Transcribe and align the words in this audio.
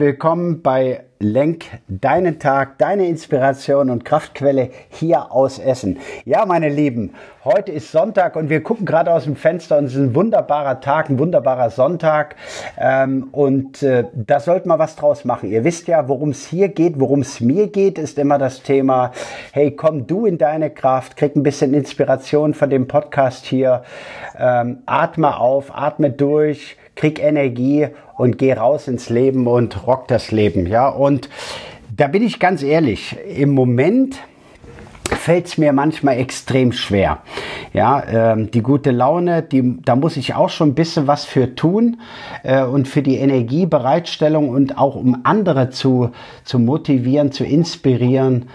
Willkommen 0.00 0.62
bei 0.62 1.02
Lenk 1.18 1.66
deinen 1.86 2.38
Tag, 2.38 2.78
deine 2.78 3.06
Inspiration 3.06 3.90
und 3.90 4.06
Kraftquelle 4.06 4.70
hier 4.88 5.30
aus 5.30 5.58
Essen. 5.58 5.98
Ja, 6.24 6.46
meine 6.46 6.70
Lieben, 6.70 7.12
heute 7.44 7.70
ist 7.72 7.92
Sonntag 7.92 8.34
und 8.34 8.48
wir 8.48 8.62
gucken 8.62 8.86
gerade 8.86 9.12
aus 9.12 9.24
dem 9.24 9.36
Fenster 9.36 9.76
und 9.76 9.84
es 9.84 9.94
ist 9.94 10.00
ein 10.00 10.14
wunderbarer 10.14 10.80
Tag, 10.80 11.10
ein 11.10 11.18
wunderbarer 11.18 11.68
Sonntag 11.68 12.36
ähm, 12.78 13.28
und 13.32 13.82
äh, 13.82 14.04
da 14.14 14.40
sollte 14.40 14.68
man 14.68 14.78
was 14.78 14.96
draus 14.96 15.26
machen. 15.26 15.50
Ihr 15.50 15.64
wisst 15.64 15.86
ja, 15.86 16.08
worum 16.08 16.30
es 16.30 16.46
hier 16.46 16.68
geht, 16.68 16.98
worum 16.98 17.20
es 17.20 17.42
mir 17.42 17.66
geht, 17.66 17.98
ist 17.98 18.18
immer 18.18 18.38
das 18.38 18.62
Thema, 18.62 19.12
hey, 19.52 19.76
komm 19.76 20.06
du 20.06 20.24
in 20.24 20.38
deine 20.38 20.70
Kraft, 20.70 21.18
krieg 21.18 21.36
ein 21.36 21.42
bisschen 21.42 21.74
Inspiration 21.74 22.54
von 22.54 22.70
dem 22.70 22.88
Podcast 22.88 23.44
hier, 23.44 23.82
ähm, 24.38 24.78
atme 24.86 25.36
auf, 25.36 25.76
atme 25.76 26.08
durch, 26.08 26.78
krieg 27.00 27.18
Energie 27.18 27.88
und 28.18 28.36
geh 28.36 28.52
raus 28.52 28.86
ins 28.86 29.08
Leben 29.08 29.46
und 29.46 29.86
rock 29.86 30.06
das 30.06 30.32
Leben. 30.32 30.66
Ja, 30.66 30.86
und 30.90 31.30
da 31.96 32.08
bin 32.08 32.22
ich 32.22 32.38
ganz 32.38 32.62
ehrlich, 32.62 33.16
im 33.26 33.54
Moment 33.54 34.18
fällt 35.08 35.46
es 35.46 35.56
mir 35.56 35.72
manchmal 35.72 36.18
extrem 36.18 36.72
schwer. 36.72 37.22
Ja, 37.72 38.02
ähm, 38.06 38.50
die 38.50 38.60
gute 38.60 38.90
Laune, 38.90 39.42
die, 39.42 39.78
da 39.82 39.96
muss 39.96 40.18
ich 40.18 40.34
auch 40.34 40.50
schon 40.50 40.68
ein 40.68 40.74
bisschen 40.74 41.06
was 41.06 41.24
für 41.24 41.54
tun 41.54 42.02
äh, 42.42 42.62
und 42.64 42.86
für 42.86 43.00
die 43.00 43.16
Energiebereitstellung 43.16 44.50
und 44.50 44.76
auch 44.76 44.94
um 44.94 45.20
andere 45.24 45.70
zu, 45.70 46.10
zu 46.44 46.58
motivieren, 46.58 47.32
zu 47.32 47.44
inspirieren. 47.44 48.50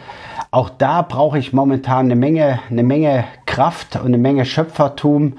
Auch 0.51 0.69
da 0.69 1.01
brauche 1.01 1.39
ich 1.39 1.51
momentan 1.51 2.05
eine 2.05 2.15
Menge, 2.15 2.59
eine 2.69 2.83
Menge 2.83 3.25
Kraft 3.47 3.95
und 3.95 4.05
eine 4.05 4.19
Menge 4.19 4.45
Schöpfertum, 4.45 5.33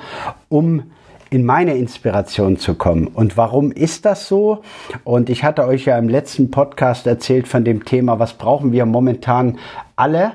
um 0.49 0.83
in 1.31 1.45
meine 1.45 1.75
Inspiration 1.75 2.57
zu 2.57 2.75
kommen. 2.75 3.09
Und 3.09 3.37
warum 3.37 3.73
ist 3.73 4.05
das 4.05 4.29
so? 4.29 4.63
Und 5.05 5.29
ich 5.29 5.45
hatte 5.45 5.67
euch 5.67 5.85
ja 5.85 5.99
im 5.99 6.09
letzten 6.09 6.51
Podcast 6.51 7.07
erzählt 7.07 7.49
von 7.49 7.65
dem 7.65 7.85
Thema, 7.85 8.19
was 8.19 8.35
brauchen 8.35 8.73
wir 8.73 8.87
momentan 8.87 9.59
alle? 9.97 10.33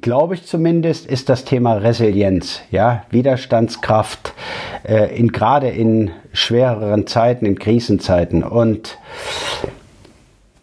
Glaube 0.00 0.34
ich 0.34 0.46
zumindest, 0.46 1.06
ist 1.06 1.28
das 1.28 1.44
Thema 1.44 1.74
Resilienz, 1.74 2.62
ja, 2.70 3.04
Widerstandskraft, 3.10 4.32
äh, 4.84 5.14
in, 5.14 5.32
gerade 5.32 5.68
in 5.68 6.10
schwereren 6.32 7.06
Zeiten, 7.06 7.44
in 7.44 7.58
Krisenzeiten. 7.58 8.42
Und 8.42 8.98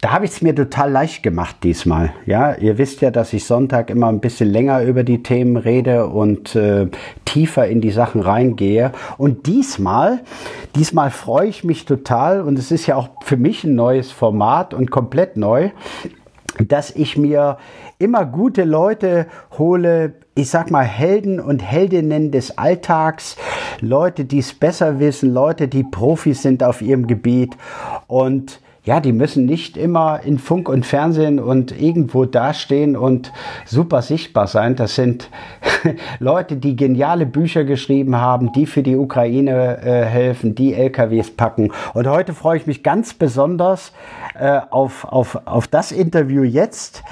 da 0.02 0.12
habe 0.12 0.26
ich 0.26 0.32
es 0.32 0.42
mir 0.42 0.56
total 0.56 0.92
leicht 0.92 1.24
gemacht 1.24 1.58
diesmal. 1.64 2.14
Ja, 2.26 2.56
ihr 2.56 2.78
wisst 2.78 3.02
ja, 3.02 3.12
dass 3.12 3.34
ich 3.34 3.44
Sonntag 3.44 3.90
immer 3.90 4.08
ein 4.08 4.22
bisschen 4.22 4.50
länger 4.50 4.82
über 4.84 5.04
die 5.04 5.24
Themen 5.24 5.58
rede 5.58 6.08
und 6.08 6.56
äh, 6.56 6.88
tiefer 7.26 7.68
in 7.68 7.82
die 7.82 7.92
Sachen 7.92 8.22
reingehe. 8.22 8.94
Und 9.18 9.46
diesmal, 9.46 10.22
diesmal 10.76 11.12
freue 11.12 11.48
ich 11.48 11.66
mich 11.66 11.84
total 11.84 12.42
und 12.42 12.58
es 12.58 12.72
ist 12.72 12.88
ja 12.88 12.96
auch 12.96 13.10
für 13.24 13.36
mich 13.36 13.66
ein 13.66 13.76
neues 13.76 14.10
Format 14.10 14.74
und 14.74 14.90
komplett 14.90 15.36
neu, 15.36 15.72
dass 16.66 16.96
ich 16.96 17.18
mir 17.18 17.58
immer 17.98 18.26
gute 18.26 18.64
Leute 18.64 19.28
hole, 19.58 20.14
ich 20.34 20.50
sag 20.50 20.72
mal 20.72 20.86
Helden 20.86 21.42
und 21.42 21.60
Heldinnen 21.60 22.32
des 22.32 22.58
Alltags, 22.58 23.36
Leute, 23.82 24.24
die 24.24 24.40
es 24.40 24.54
besser 24.54 25.00
wissen, 25.00 25.34
Leute, 25.34 25.68
die 25.68 25.84
Profis 25.84 26.42
sind 26.42 26.64
auf 26.64 26.82
ihrem 26.82 27.06
Gebiet 27.06 27.58
und 28.08 28.62
ja, 28.90 29.00
die 29.00 29.14
müssen 29.14 29.46
nicht 29.46 29.78
immer 29.78 30.22
in 30.24 30.40
Funk 30.40 30.68
und 30.68 30.84
Fernsehen 30.84 31.40
und 31.40 31.80
irgendwo 31.80 32.26
dastehen 32.26 32.98
und 32.98 33.32
super 33.64 34.02
sichtbar 34.02 34.48
sein. 34.48 34.76
Das 34.76 34.96
sind 34.96 35.30
Leute, 36.20 36.56
die 36.56 36.76
geniale 36.76 37.28
Bücher 37.28 37.66
geschrieben 37.66 38.16
haben, 38.16 38.52
die 38.52 38.66
für 38.66 38.82
die 38.82 38.96
Ukraine 38.96 39.78
äh, 39.84 40.06
helfen, 40.06 40.56
die 40.56 40.74
LKWs 40.74 41.30
packen. 41.30 41.72
Und 41.94 42.08
heute 42.08 42.34
freue 42.34 42.58
ich 42.58 42.66
mich 42.66 42.82
ganz 42.82 43.14
besonders 43.14 43.94
äh, 44.34 44.60
auf, 44.72 45.06
auf, 45.06 45.40
auf 45.46 45.68
das 45.68 45.92
Interview 45.92 46.42
jetzt. 46.42 47.04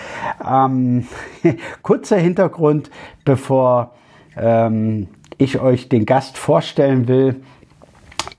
Ähm, 0.43 1.05
kurzer 1.83 2.17
Hintergrund, 2.17 2.89
bevor 3.23 3.91
ähm, 4.35 5.09
ich 5.37 5.59
euch 5.59 5.89
den 5.89 6.07
Gast 6.07 6.39
vorstellen 6.39 7.07
will, 7.07 7.35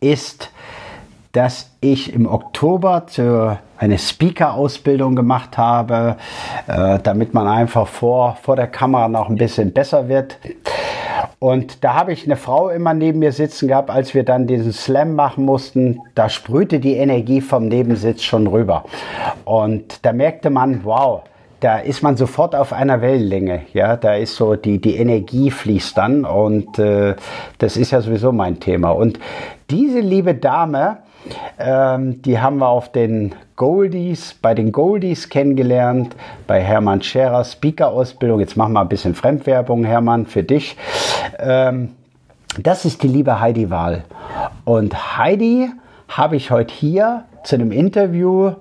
ist, 0.00 0.50
dass 1.38 1.71
ich 1.81 2.12
im 2.12 2.26
Oktober 2.26 3.06
eine 3.76 3.97
Speaker-Ausbildung 3.97 5.15
gemacht 5.15 5.56
habe, 5.56 6.16
äh, 6.66 6.99
damit 7.00 7.32
man 7.32 7.47
einfach 7.47 7.87
vor, 7.87 8.37
vor 8.43 8.56
der 8.56 8.66
Kamera 8.66 9.06
noch 9.06 9.28
ein 9.28 9.37
bisschen 9.37 9.72
besser 9.72 10.09
wird. 10.09 10.37
Und 11.38 11.84
da 11.84 11.94
habe 11.94 12.12
ich 12.12 12.25
eine 12.25 12.34
Frau 12.34 12.71
immer 12.71 12.93
neben 12.93 13.21
mir 13.21 13.31
sitzen 13.31 13.69
gehabt, 13.69 13.88
als 13.88 14.15
wir 14.15 14.25
dann 14.25 14.48
diesen 14.48 14.72
Slam 14.72 15.15
machen 15.15 15.44
mussten. 15.44 16.00
Da 16.16 16.28
sprühte 16.28 16.81
die 16.81 16.97
Energie 16.97 17.41
vom 17.41 17.69
Nebensitz 17.69 18.25
schon 18.25 18.48
rüber. 18.48 18.84
Und 19.44 20.04
da 20.04 20.12
merkte 20.12 20.50
man, 20.50 20.81
wow, 20.82 21.22
da 21.60 21.78
ist 21.78 22.03
man 22.03 22.16
sofort 22.16 22.56
auf 22.56 22.72
einer 22.72 23.00
Wellenlänge. 23.00 23.62
Ja, 23.75 23.97
da 23.97 24.15
ist 24.15 24.34
so 24.34 24.56
die, 24.56 24.81
die 24.81 24.97
Energie 24.97 25.53
fließt 25.53 25.97
dann 25.97 26.25
und 26.25 26.81
äh, 26.81 27.15
das 27.59 27.77
ist 27.77 27.93
ja 27.93 28.00
sowieso 28.00 28.32
mein 28.32 28.59
Thema. 28.59 28.91
Und 28.91 29.21
diese 29.71 30.00
liebe 30.00 30.34
Dame, 30.34 30.98
ähm, 31.59 32.23
die 32.23 32.41
haben 32.41 32.59
wir 32.59 32.69
auf 32.69 32.93
den 32.93 33.34
Goldies, 33.56 34.34
bei 34.41 34.55
den 34.55 34.73
Goldies 34.73 35.29
kennengelernt, 35.29 36.15
bei 36.47 36.61
Hermann 36.61 37.03
Scherer 37.03 37.45
Speaker-Ausbildung. 37.45 38.41
Jetzt 38.41 38.56
machen 38.56 38.73
wir 38.73 38.81
ein 38.81 38.89
bisschen 38.89 39.15
Fremdwerbung, 39.15 39.84
Hermann, 39.84 40.27
für 40.27 40.43
dich. 40.43 40.77
Ähm, 41.39 41.91
das 42.62 42.84
ist 42.84 43.03
die 43.03 43.09
liebe 43.09 43.41
Heidi 43.41 43.71
Wahl. 43.71 44.05
Und 44.65 45.19
Heidi 45.19 45.71
habe 46.09 46.37
ich 46.37 46.51
heute 46.51 46.73
hier 46.73 47.25
zu 47.45 47.57
einem 47.57 47.73
Interview 47.73 48.53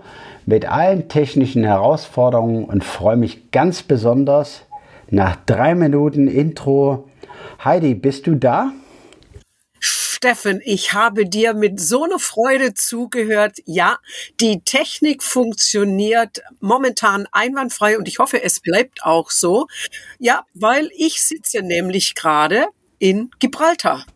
mit 0.45 0.69
allen 0.69 1.09
technischen 1.09 1.63
Herausforderungen 1.63 2.65
und 2.65 2.83
freue 2.83 3.17
mich 3.17 3.51
ganz 3.51 3.83
besonders 3.83 4.63
nach 5.09 5.35
drei 5.45 5.75
Minuten 5.75 6.27
Intro. 6.27 7.07
Heidi, 7.63 7.95
bist 7.95 8.27
du 8.27 8.35
da? 8.35 8.71
Steffen, 10.17 10.61
ich 10.65 10.93
habe 10.93 11.29
dir 11.29 11.53
mit 11.53 11.79
so 11.79 12.03
einer 12.03 12.17
Freude 12.17 12.73
zugehört. 12.73 13.59
Ja, 13.65 13.99
die 14.39 14.61
Technik 14.61 15.21
funktioniert 15.21 16.41
momentan 16.59 17.27
einwandfrei 17.31 17.99
und 17.99 18.07
ich 18.07 18.17
hoffe, 18.17 18.41
es 18.41 18.59
bleibt 18.59 19.03
auch 19.03 19.29
so. 19.29 19.67
Ja, 20.17 20.43
weil 20.55 20.89
ich 20.97 21.21
sitze 21.21 21.61
nämlich 21.61 22.15
gerade 22.15 22.65
in 22.97 23.29
Gibraltar. 23.37 24.07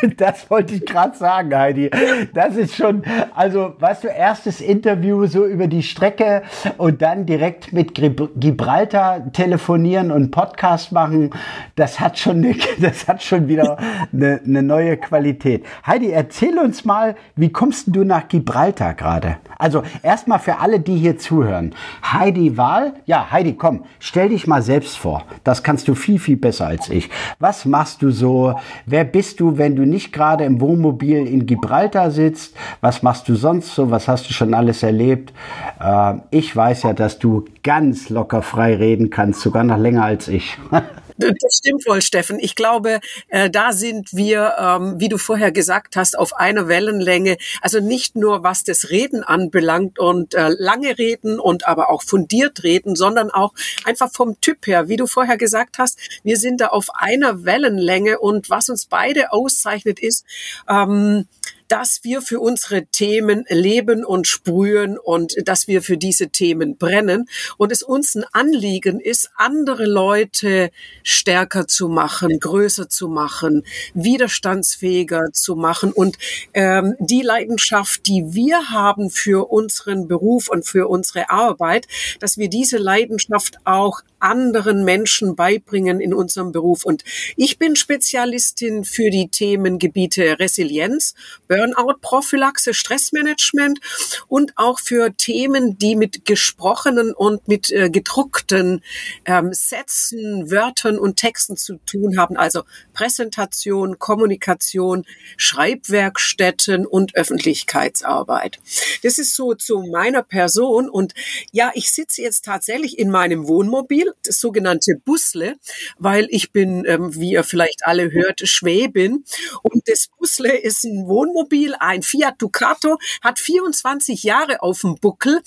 Das 0.16 0.50
wollte 0.50 0.74
ich 0.74 0.86
gerade 0.86 1.16
sagen, 1.16 1.54
Heidi. 1.54 1.90
Das 2.34 2.56
ist 2.56 2.74
schon, 2.74 3.02
also, 3.34 3.74
weißt 3.78 4.04
du, 4.04 4.08
erstes 4.08 4.60
Interview 4.60 5.26
so 5.26 5.46
über 5.46 5.66
die 5.66 5.82
Strecke 5.82 6.42
und 6.76 7.02
dann 7.02 7.26
direkt 7.26 7.72
mit 7.72 7.94
Gibraltar 7.94 9.32
telefonieren 9.32 10.10
und 10.10 10.30
Podcast 10.30 10.92
machen. 10.92 11.30
Das 11.76 12.00
hat 12.00 12.18
schon, 12.18 12.40
ne, 12.40 12.56
das 12.80 13.06
hat 13.08 13.22
schon 13.22 13.48
wieder 13.48 13.78
eine, 14.12 14.40
eine 14.44 14.62
neue 14.62 14.96
Qualität. 14.96 15.64
Heidi, 15.86 16.10
erzähl 16.10 16.58
uns 16.58 16.84
mal, 16.84 17.16
wie 17.36 17.50
kommst 17.50 17.86
du 17.88 18.04
nach 18.04 18.28
Gibraltar 18.28 18.94
gerade? 18.94 19.36
Also, 19.58 19.82
erstmal 20.02 20.38
für 20.38 20.58
alle, 20.58 20.80
die 20.80 20.96
hier 20.96 21.18
zuhören. 21.18 21.74
Heidi 22.02 22.56
Wahl, 22.56 22.94
ja, 23.06 23.30
Heidi, 23.30 23.54
komm, 23.54 23.84
stell 23.98 24.30
dich 24.30 24.46
mal 24.46 24.62
selbst 24.62 24.98
vor. 24.98 25.24
Das 25.44 25.62
kannst 25.62 25.88
du 25.88 25.94
viel, 25.94 26.18
viel 26.18 26.36
besser 26.36 26.66
als 26.66 26.88
ich. 26.88 27.10
Was 27.38 27.64
machst 27.64 28.02
du 28.02 28.10
so? 28.10 28.54
Wer 28.86 29.04
bist 29.04 29.40
du, 29.40 29.58
wenn 29.58 29.76
du 29.76 29.87
nicht 29.88 30.12
gerade 30.12 30.44
im 30.44 30.60
Wohnmobil 30.60 31.26
in 31.26 31.46
Gibraltar 31.46 32.10
sitzt, 32.10 32.56
was 32.80 33.02
machst 33.02 33.28
du 33.28 33.34
sonst 33.34 33.74
so, 33.74 33.90
was 33.90 34.08
hast 34.08 34.28
du 34.28 34.32
schon 34.32 34.54
alles 34.54 34.82
erlebt? 34.82 35.32
Äh, 35.80 36.14
ich 36.30 36.54
weiß 36.54 36.84
ja, 36.84 36.92
dass 36.92 37.18
du 37.18 37.44
ganz 37.62 38.08
locker 38.08 38.42
frei 38.42 38.76
reden 38.76 39.10
kannst, 39.10 39.40
sogar 39.40 39.64
noch 39.64 39.78
länger 39.78 40.04
als 40.04 40.28
ich. 40.28 40.58
Das 41.18 41.56
stimmt 41.56 41.84
wohl, 41.86 42.00
Steffen. 42.00 42.38
Ich 42.38 42.54
glaube, 42.54 43.00
äh, 43.28 43.50
da 43.50 43.72
sind 43.72 44.12
wir, 44.12 44.54
ähm, 44.58 44.94
wie 44.98 45.08
du 45.08 45.18
vorher 45.18 45.50
gesagt 45.50 45.96
hast, 45.96 46.16
auf 46.16 46.36
einer 46.36 46.68
Wellenlänge. 46.68 47.36
Also 47.60 47.80
nicht 47.80 48.14
nur 48.14 48.44
was 48.44 48.62
das 48.62 48.90
Reden 48.90 49.24
anbelangt 49.24 49.98
und 49.98 50.34
äh, 50.34 50.48
lange 50.48 50.96
reden 50.96 51.40
und 51.40 51.66
aber 51.66 51.90
auch 51.90 52.02
fundiert 52.02 52.62
reden, 52.62 52.94
sondern 52.94 53.30
auch 53.30 53.52
einfach 53.84 54.12
vom 54.12 54.40
Typ 54.40 54.66
her. 54.66 54.88
Wie 54.88 54.96
du 54.96 55.06
vorher 55.06 55.36
gesagt 55.36 55.78
hast, 55.78 55.98
wir 56.22 56.36
sind 56.36 56.60
da 56.60 56.68
auf 56.68 56.88
einer 56.94 57.44
Wellenlänge 57.44 58.20
und 58.20 58.48
was 58.48 58.68
uns 58.68 58.86
beide 58.86 59.32
auszeichnet 59.32 59.98
ist, 59.98 60.24
ähm, 60.68 61.26
dass 61.68 62.00
wir 62.02 62.22
für 62.22 62.40
unsere 62.40 62.86
Themen 62.86 63.44
leben 63.48 64.04
und 64.04 64.26
sprühen 64.26 64.98
und 64.98 65.34
dass 65.44 65.68
wir 65.68 65.82
für 65.82 65.96
diese 65.96 66.30
Themen 66.30 66.76
brennen 66.76 67.28
und 67.56 67.72
es 67.72 67.82
uns 67.82 68.14
ein 68.14 68.24
Anliegen 68.32 69.00
ist, 69.00 69.30
andere 69.36 69.86
Leute 69.86 70.70
stärker 71.02 71.66
zu 71.66 71.88
machen, 71.88 72.40
größer 72.40 72.88
zu 72.88 73.08
machen, 73.08 73.64
widerstandsfähiger 73.94 75.32
zu 75.32 75.56
machen. 75.56 75.92
Und 75.92 76.16
ähm, 76.54 76.94
die 76.98 77.22
Leidenschaft, 77.22 78.06
die 78.06 78.24
wir 78.32 78.70
haben 78.70 79.10
für 79.10 79.50
unseren 79.50 80.08
Beruf 80.08 80.48
und 80.48 80.66
für 80.66 80.88
unsere 80.88 81.30
Arbeit, 81.30 81.86
dass 82.20 82.38
wir 82.38 82.48
diese 82.48 82.78
Leidenschaft 82.78 83.58
auch 83.64 84.00
anderen 84.20 84.84
Menschen 84.84 85.36
beibringen 85.36 86.00
in 86.00 86.14
unserem 86.14 86.52
Beruf. 86.52 86.84
Und 86.84 87.04
ich 87.36 87.58
bin 87.58 87.76
Spezialistin 87.76 88.84
für 88.84 89.10
die 89.10 89.28
Themengebiete 89.28 90.38
Resilienz, 90.38 91.14
Burnout-Prophylaxe, 91.48 92.74
Stressmanagement 92.74 93.80
und 94.28 94.52
auch 94.56 94.78
für 94.80 95.16
Themen, 95.16 95.78
die 95.78 95.96
mit 95.96 96.24
gesprochenen 96.24 97.12
und 97.12 97.48
mit 97.48 97.70
äh, 97.70 97.90
gedruckten 97.90 98.82
ähm, 99.24 99.52
Sätzen, 99.52 100.50
Wörtern 100.50 100.98
und 100.98 101.16
Texten 101.16 101.56
zu 101.56 101.76
tun 101.86 102.18
haben. 102.18 102.36
Also 102.36 102.62
Präsentation, 102.92 103.98
Kommunikation, 103.98 105.04
Schreibwerkstätten 105.36 106.86
und 106.86 107.14
Öffentlichkeitsarbeit. 107.14 108.58
Das 109.02 109.18
ist 109.18 109.34
so 109.34 109.54
zu 109.54 109.80
meiner 109.82 110.22
Person. 110.22 110.88
Und 110.88 111.14
ja, 111.52 111.70
ich 111.74 111.90
sitze 111.90 112.22
jetzt 112.22 112.44
tatsächlich 112.44 112.98
in 112.98 113.10
meinem 113.10 113.46
Wohnmobil 113.48 114.07
das 114.24 114.40
sogenannte 114.40 114.94
Busle, 115.04 115.56
weil 115.98 116.26
ich 116.30 116.52
bin, 116.52 116.84
ähm, 116.86 117.14
wie 117.14 117.32
ihr 117.32 117.44
vielleicht 117.44 117.86
alle 117.86 118.10
hört, 118.12 118.40
Schwäbin. 118.46 119.24
Und 119.62 119.82
das 119.86 120.08
Busle 120.18 120.56
ist 120.56 120.84
ein 120.84 121.06
Wohnmobil, 121.06 121.74
ein 121.78 122.02
Fiat 122.02 122.34
Ducato, 122.38 122.98
hat 123.22 123.38
24 123.38 124.22
Jahre 124.22 124.62
auf 124.62 124.80
dem 124.80 124.96
Buckel. 124.96 125.40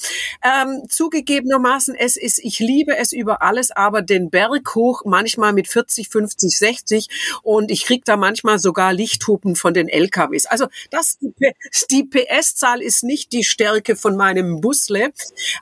Ähm, 0.43 0.83
zugegebenermaßen, 0.89 1.95
es 1.95 2.17
ist, 2.17 2.39
ich 2.39 2.59
liebe 2.59 2.97
es 2.97 3.11
über 3.11 3.41
alles, 3.41 3.71
aber 3.71 4.01
den 4.01 4.29
Berg 4.29 4.75
hoch, 4.75 5.03
manchmal 5.05 5.53
mit 5.53 5.67
40, 5.67 6.09
50, 6.09 6.57
60 6.57 7.07
und 7.43 7.71
ich 7.71 7.85
krieg 7.85 8.05
da 8.05 8.17
manchmal 8.17 8.59
sogar 8.59 8.93
Lichthupen 8.93 9.55
von 9.55 9.73
den 9.73 9.87
LKWs. 9.87 10.45
Also 10.45 10.67
das, 10.89 11.17
die 11.89 12.03
PS-Zahl 12.03 12.81
ist 12.81 13.03
nicht 13.03 13.31
die 13.31 13.43
Stärke 13.43 13.95
von 13.95 14.15
meinem 14.15 14.61
Busle, 14.61 15.11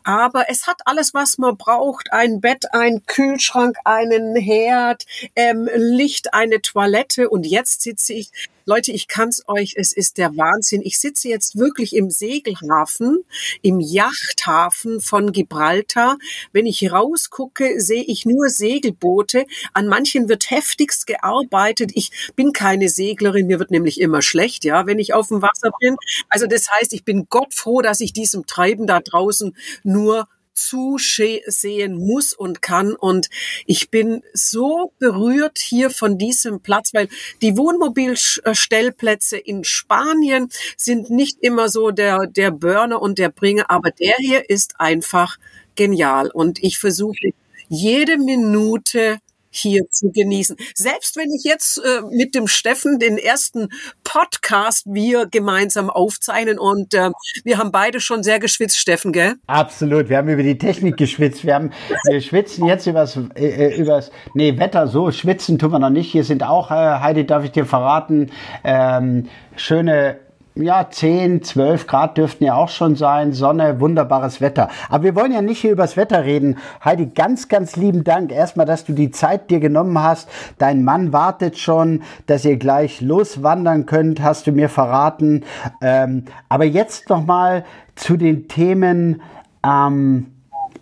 aber 0.03 0.49
es 0.49 0.67
hat 0.67 0.81
alles, 0.85 1.13
was 1.13 1.37
man 1.37 1.57
braucht. 1.57 2.11
Ein 2.11 2.41
Bett, 2.41 2.73
ein 2.73 2.88
einen 2.89 3.05
Kühlschrank, 3.05 3.77
einen 3.85 4.35
Herd, 4.35 5.05
ähm, 5.35 5.69
Licht, 5.75 6.33
eine 6.33 6.61
Toilette 6.61 7.29
und 7.29 7.45
jetzt 7.45 7.81
sitze 7.81 8.13
ich 8.13 8.31
Leute, 8.65 8.91
ich 8.91 9.07
kann's 9.07 9.41
euch, 9.47 9.73
es 9.77 9.93
ist 9.93 10.19
der 10.19 10.37
Wahnsinn. 10.37 10.83
Ich 10.83 10.99
sitze 10.99 11.27
jetzt 11.27 11.57
wirklich 11.57 11.95
im 11.95 12.11
Segelhafen, 12.11 13.23
im 13.63 13.79
Yachthafen 13.79 15.01
von 15.01 15.31
Gibraltar. 15.31 16.19
Wenn 16.51 16.67
ich 16.67 16.91
rausgucke, 16.91 17.81
sehe 17.81 18.03
ich 18.03 18.27
nur 18.27 18.49
Segelboote. 18.49 19.47
An 19.73 19.87
manchen 19.87 20.29
wird 20.29 20.51
heftigst 20.51 21.07
gearbeitet. 21.07 21.93
Ich 21.95 22.11
bin 22.35 22.53
keine 22.53 22.89
Seglerin, 22.89 23.47
mir 23.47 23.57
wird 23.57 23.71
nämlich 23.71 23.99
immer 23.99 24.21
schlecht, 24.21 24.63
ja, 24.65 24.85
wenn 24.85 24.99
ich 24.99 25.15
auf 25.15 25.29
dem 25.29 25.41
Wasser 25.41 25.71
bin. 25.79 25.95
Also 26.29 26.45
das 26.45 26.69
heißt, 26.69 26.93
ich 26.93 27.03
bin 27.03 27.25
Gott 27.27 27.55
froh, 27.55 27.81
dass 27.81 28.01
ich 28.01 28.13
diesem 28.13 28.45
Treiben 28.45 28.85
da 28.85 28.99
draußen 28.99 29.57
nur 29.81 30.27
zusehen 30.59 31.97
muss 31.97 32.33
und 32.33 32.61
kann. 32.61 32.95
Und 32.95 33.29
ich 33.65 33.89
bin 33.89 34.23
so 34.33 34.93
berührt 34.99 35.57
hier 35.59 35.89
von 35.89 36.17
diesem 36.17 36.61
Platz, 36.61 36.93
weil 36.93 37.07
die 37.41 37.57
Wohnmobilstellplätze 37.57 39.37
in 39.37 39.63
Spanien 39.63 40.49
sind 40.77 41.09
nicht 41.09 41.37
immer 41.41 41.69
so 41.69 41.91
der, 41.91 42.27
der 42.27 42.51
Burner 42.51 43.01
und 43.01 43.17
der 43.19 43.29
Bringer, 43.29 43.69
aber 43.69 43.91
der 43.91 44.15
hier 44.17 44.49
ist 44.49 44.79
einfach 44.79 45.37
genial. 45.75 46.29
Und 46.29 46.61
ich 46.61 46.77
versuche 46.77 47.31
jede 47.69 48.17
Minute 48.17 49.19
hier 49.49 49.83
zu 49.89 50.11
genießen. 50.11 50.55
Selbst 50.75 51.17
wenn 51.17 51.31
ich 51.31 51.43
jetzt 51.43 51.77
äh, 51.77 52.01
mit 52.11 52.35
dem 52.35 52.47
Steffen 52.47 52.99
den 52.99 53.17
ersten 53.17 53.69
Podcast 54.03 54.85
wir 54.87 55.27
gemeinsam 55.27 55.89
aufzeichnen 55.89 56.59
und 56.59 56.93
äh, 56.93 57.11
wir 57.43 57.57
haben 57.57 57.71
beide 57.71 57.99
schon 57.99 58.23
sehr 58.23 58.39
geschwitzt, 58.39 58.77
Steffen, 58.77 59.11
gell? 59.11 59.35
Absolut. 59.47 60.09
Wir 60.09 60.17
haben 60.17 60.29
über 60.29 60.43
die 60.43 60.57
Technik 60.57 60.97
geschwitzt. 60.97 61.43
Wir 61.45 61.55
haben, 61.55 61.71
wir 62.05 62.21
schwitzen 62.21 62.65
jetzt 62.65 62.87
übers, 62.87 63.17
äh, 63.35 63.47
äh 63.47 63.75
übers, 63.77 64.11
nee, 64.33 64.57
Wetter 64.57 64.87
so. 64.87 65.11
Schwitzen 65.11 65.59
tun 65.59 65.71
wir 65.71 65.79
noch 65.79 65.89
nicht. 65.89 66.11
Hier 66.11 66.23
sind 66.23 66.43
auch, 66.43 66.71
äh, 66.71 66.99
Heidi, 66.99 67.25
darf 67.25 67.43
ich 67.43 67.51
dir 67.51 67.65
verraten, 67.65 68.31
ähm, 68.63 69.29
schöne 69.55 70.19
ja, 70.55 70.89
10, 70.89 71.43
12 71.43 71.87
Grad 71.87 72.17
dürften 72.17 72.43
ja 72.43 72.55
auch 72.55 72.69
schon 72.69 72.95
sein. 72.95 73.33
Sonne, 73.33 73.79
wunderbares 73.79 74.41
Wetter. 74.41 74.69
Aber 74.89 75.03
wir 75.03 75.15
wollen 75.15 75.31
ja 75.31 75.41
nicht 75.41 75.61
hier 75.61 75.71
übers 75.71 75.95
Wetter 75.95 76.25
reden. 76.25 76.57
Heidi, 76.83 77.07
ganz, 77.07 77.47
ganz 77.47 77.75
lieben 77.75 78.03
Dank 78.03 78.31
erstmal, 78.31 78.65
dass 78.65 78.83
du 78.85 78.93
die 78.93 79.11
Zeit 79.11 79.49
dir 79.49 79.59
genommen 79.59 80.01
hast. 80.01 80.29
Dein 80.57 80.83
Mann 80.83 81.13
wartet 81.13 81.57
schon, 81.57 82.01
dass 82.25 82.45
ihr 82.45 82.57
gleich 82.57 83.01
loswandern 83.01 83.85
könnt, 83.85 84.21
hast 84.21 84.47
du 84.47 84.51
mir 84.51 84.69
verraten. 84.69 85.45
Ähm, 85.81 86.25
aber 86.49 86.65
jetzt 86.65 87.09
nochmal 87.09 87.63
zu 87.95 88.17
den 88.17 88.47
Themen, 88.47 89.21
ähm, 89.65 90.33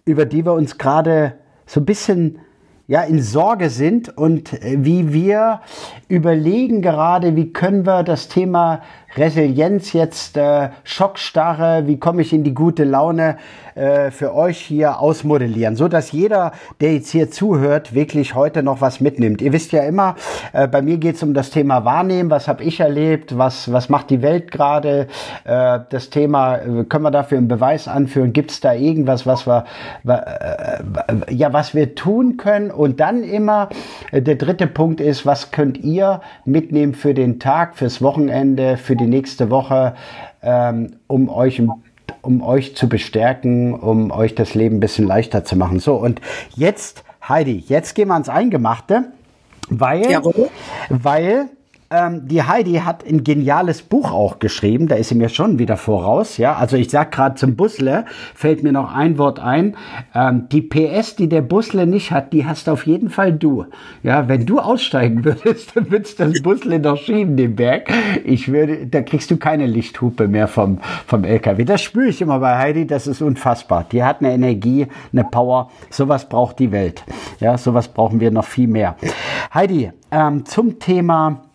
über 0.06 0.26
die 0.26 0.46
wir 0.46 0.54
uns 0.54 0.78
gerade 0.78 1.34
so 1.66 1.82
ein 1.82 1.86
bisschen 1.86 2.40
ja, 2.88 3.02
in 3.02 3.22
Sorge 3.22 3.70
sind 3.70 4.18
und 4.18 4.54
äh, 4.54 4.78
wie 4.80 5.12
wir 5.14 5.60
überlegen 6.08 6.82
gerade, 6.82 7.36
wie 7.36 7.52
können 7.52 7.86
wir 7.86 8.04
das 8.04 8.30
Thema 8.30 8.82
Resilienz 9.18 9.94
jetzt, 9.94 10.38
äh, 10.38 10.70
Schockstarre, 10.84 11.88
wie 11.88 11.98
komme 11.98 12.22
ich 12.22 12.34
in 12.34 12.44
die 12.44 12.54
gute 12.54 12.84
Laune 12.84 13.38
äh, 13.78 14.12
für 14.12 14.34
euch 14.34 14.58
hier 14.58 15.00
ausmodellieren, 15.00 15.76
so 15.76 15.88
dass 15.88 16.12
jeder, 16.12 16.52
der 16.82 16.94
jetzt 16.94 17.12
hier 17.12 17.30
zuhört, 17.30 17.94
wirklich 17.94 18.34
heute 18.36 18.64
noch 18.64 18.82
was 18.82 19.02
mitnimmt. 19.02 19.42
Ihr 19.42 19.54
wisst 19.54 19.72
ja 19.72 19.84
immer, 19.84 20.16
äh, 20.54 20.68
bei 20.68 20.82
mir 20.82 20.98
geht 20.98 21.16
es 21.16 21.24
um 21.24 21.34
das 21.34 21.52
Thema 21.52 21.86
Wahrnehmen, 21.86 22.30
was 22.30 22.48
habe 22.48 22.64
ich 22.64 22.80
erlebt, 22.80 23.38
was, 23.38 23.72
was 23.72 23.90
macht 23.90 24.10
die 24.10 24.22
Welt 24.22 24.52
gerade, 24.52 25.08
äh, 25.44 25.80
das 25.90 26.10
Thema, 26.10 26.56
äh, 26.56 26.84
können 26.86 27.04
wir 27.04 27.12
dafür 27.12 27.38
einen 27.38 27.48
Beweis 27.48 27.88
anführen, 27.88 28.34
gibt 28.34 28.52
es 28.52 28.62
da 28.62 28.74
irgendwas, 28.74 29.26
was 29.26 29.46
wir, 29.46 29.66
äh, 30.08 31.34
ja, 31.34 31.54
was 31.54 31.76
wir 31.76 31.96
tun 31.96 32.38
können? 32.38 32.72
Und 32.72 33.00
dann 33.00 33.24
immer, 33.24 33.70
äh, 34.12 34.22
der 34.22 34.36
dritte 34.36 34.68
Punkt 34.68 35.02
ist, 35.02 35.26
was 35.26 35.52
könnt 35.52 35.78
ihr 35.78 36.22
mitnehmen 36.46 36.94
für 36.94 37.14
den 37.14 37.40
Tag, 37.40 37.76
fürs 37.76 38.02
Wochenende, 38.02 38.78
für 38.78 38.96
die 38.96 39.07
nächste 39.10 39.50
Woche, 39.50 39.96
ähm, 40.42 40.98
um 41.08 41.30
euch 41.30 41.62
um 42.22 42.42
euch 42.42 42.76
zu 42.76 42.90
bestärken, 42.90 43.74
um 43.74 44.12
euch 44.12 44.36
das 44.36 44.54
Leben 44.54 44.78
ein 44.78 44.80
bisschen 44.82 45.08
leichter 45.08 45.46
zu 45.46 45.56
machen. 45.56 45.80
So, 45.80 45.96
und 45.96 46.20
jetzt, 46.56 47.04
Heidi, 47.28 47.64
jetzt 47.68 47.96
gehen 47.96 48.10
wir 48.10 48.16
ans 48.16 48.28
Eingemachte, 48.28 49.06
weil, 49.70 50.12
Jawohl. 50.12 50.50
weil 50.90 51.50
ähm, 51.90 52.28
die 52.28 52.44
Heidi 52.44 52.74
hat 52.76 53.06
ein 53.08 53.24
geniales 53.24 53.82
Buch 53.82 54.12
auch 54.12 54.40
geschrieben, 54.40 54.88
da 54.88 54.96
ist 54.96 55.10
sie 55.10 55.16
mir 55.16 55.30
schon 55.30 55.58
wieder 55.58 55.78
voraus, 55.78 56.38
ja. 56.38 56.56
Also 56.56 56.76
ich 56.76 56.90
sag 56.90 57.12
gerade 57.12 57.36
zum 57.36 57.56
Busle, 57.56 58.06
fällt 58.36 58.62
mir 58.64 58.74
noch 58.74 58.94
ein 58.94 59.18
Wort 59.18 59.40
ein. 59.40 59.78
Ähm, 60.14 60.50
die 60.52 60.62
PS, 60.62 61.16
die 61.16 61.30
der 61.30 61.42
Busle 61.42 61.88
nicht 61.88 62.12
hat, 62.12 62.34
die 62.34 62.46
hast 62.46 62.68
auf 62.68 62.86
jeden 62.86 63.10
Fall 63.10 63.32
du. 63.32 63.66
Ja, 64.04 64.28
wenn 64.28 64.46
du 64.46 64.60
aussteigen 64.60 65.24
würdest, 65.26 65.76
dann 65.76 65.90
würdest 65.90 66.20
das 66.20 66.42
Busle 66.42 66.80
noch 66.80 66.98
schieben, 66.98 67.38
den 67.38 67.56
Berg. 67.56 67.90
Ich 68.26 68.52
würde, 68.52 68.86
da 68.88 69.02
kriegst 69.02 69.32
du 69.32 69.38
keine 69.38 69.66
Lichthupe 69.66 70.28
mehr 70.28 70.48
vom, 70.48 70.80
vom 71.06 71.24
LKW. 71.24 71.64
Das 71.64 71.82
spüre 71.82 72.08
ich 72.08 72.22
immer 72.22 72.40
bei 72.40 72.58
Heidi, 72.58 72.86
das 72.86 73.08
ist 73.08 73.22
unfassbar. 73.22 73.86
Die 73.92 74.04
hat 74.04 74.20
eine 74.20 74.34
Energie, 74.34 74.88
eine 75.14 75.24
Power. 75.24 75.72
Sowas 75.90 76.28
braucht 76.28 76.60
die 76.60 76.72
Welt. 76.74 77.04
Ja, 77.40 77.58
sowas 77.58 77.88
brauchen 77.88 78.20
wir 78.20 78.32
noch 78.32 78.46
viel 78.46 78.68
mehr. 78.68 78.98
Heidi, 79.54 79.92
ähm, 80.12 80.46
zum 80.46 80.80
Thema 80.80 81.47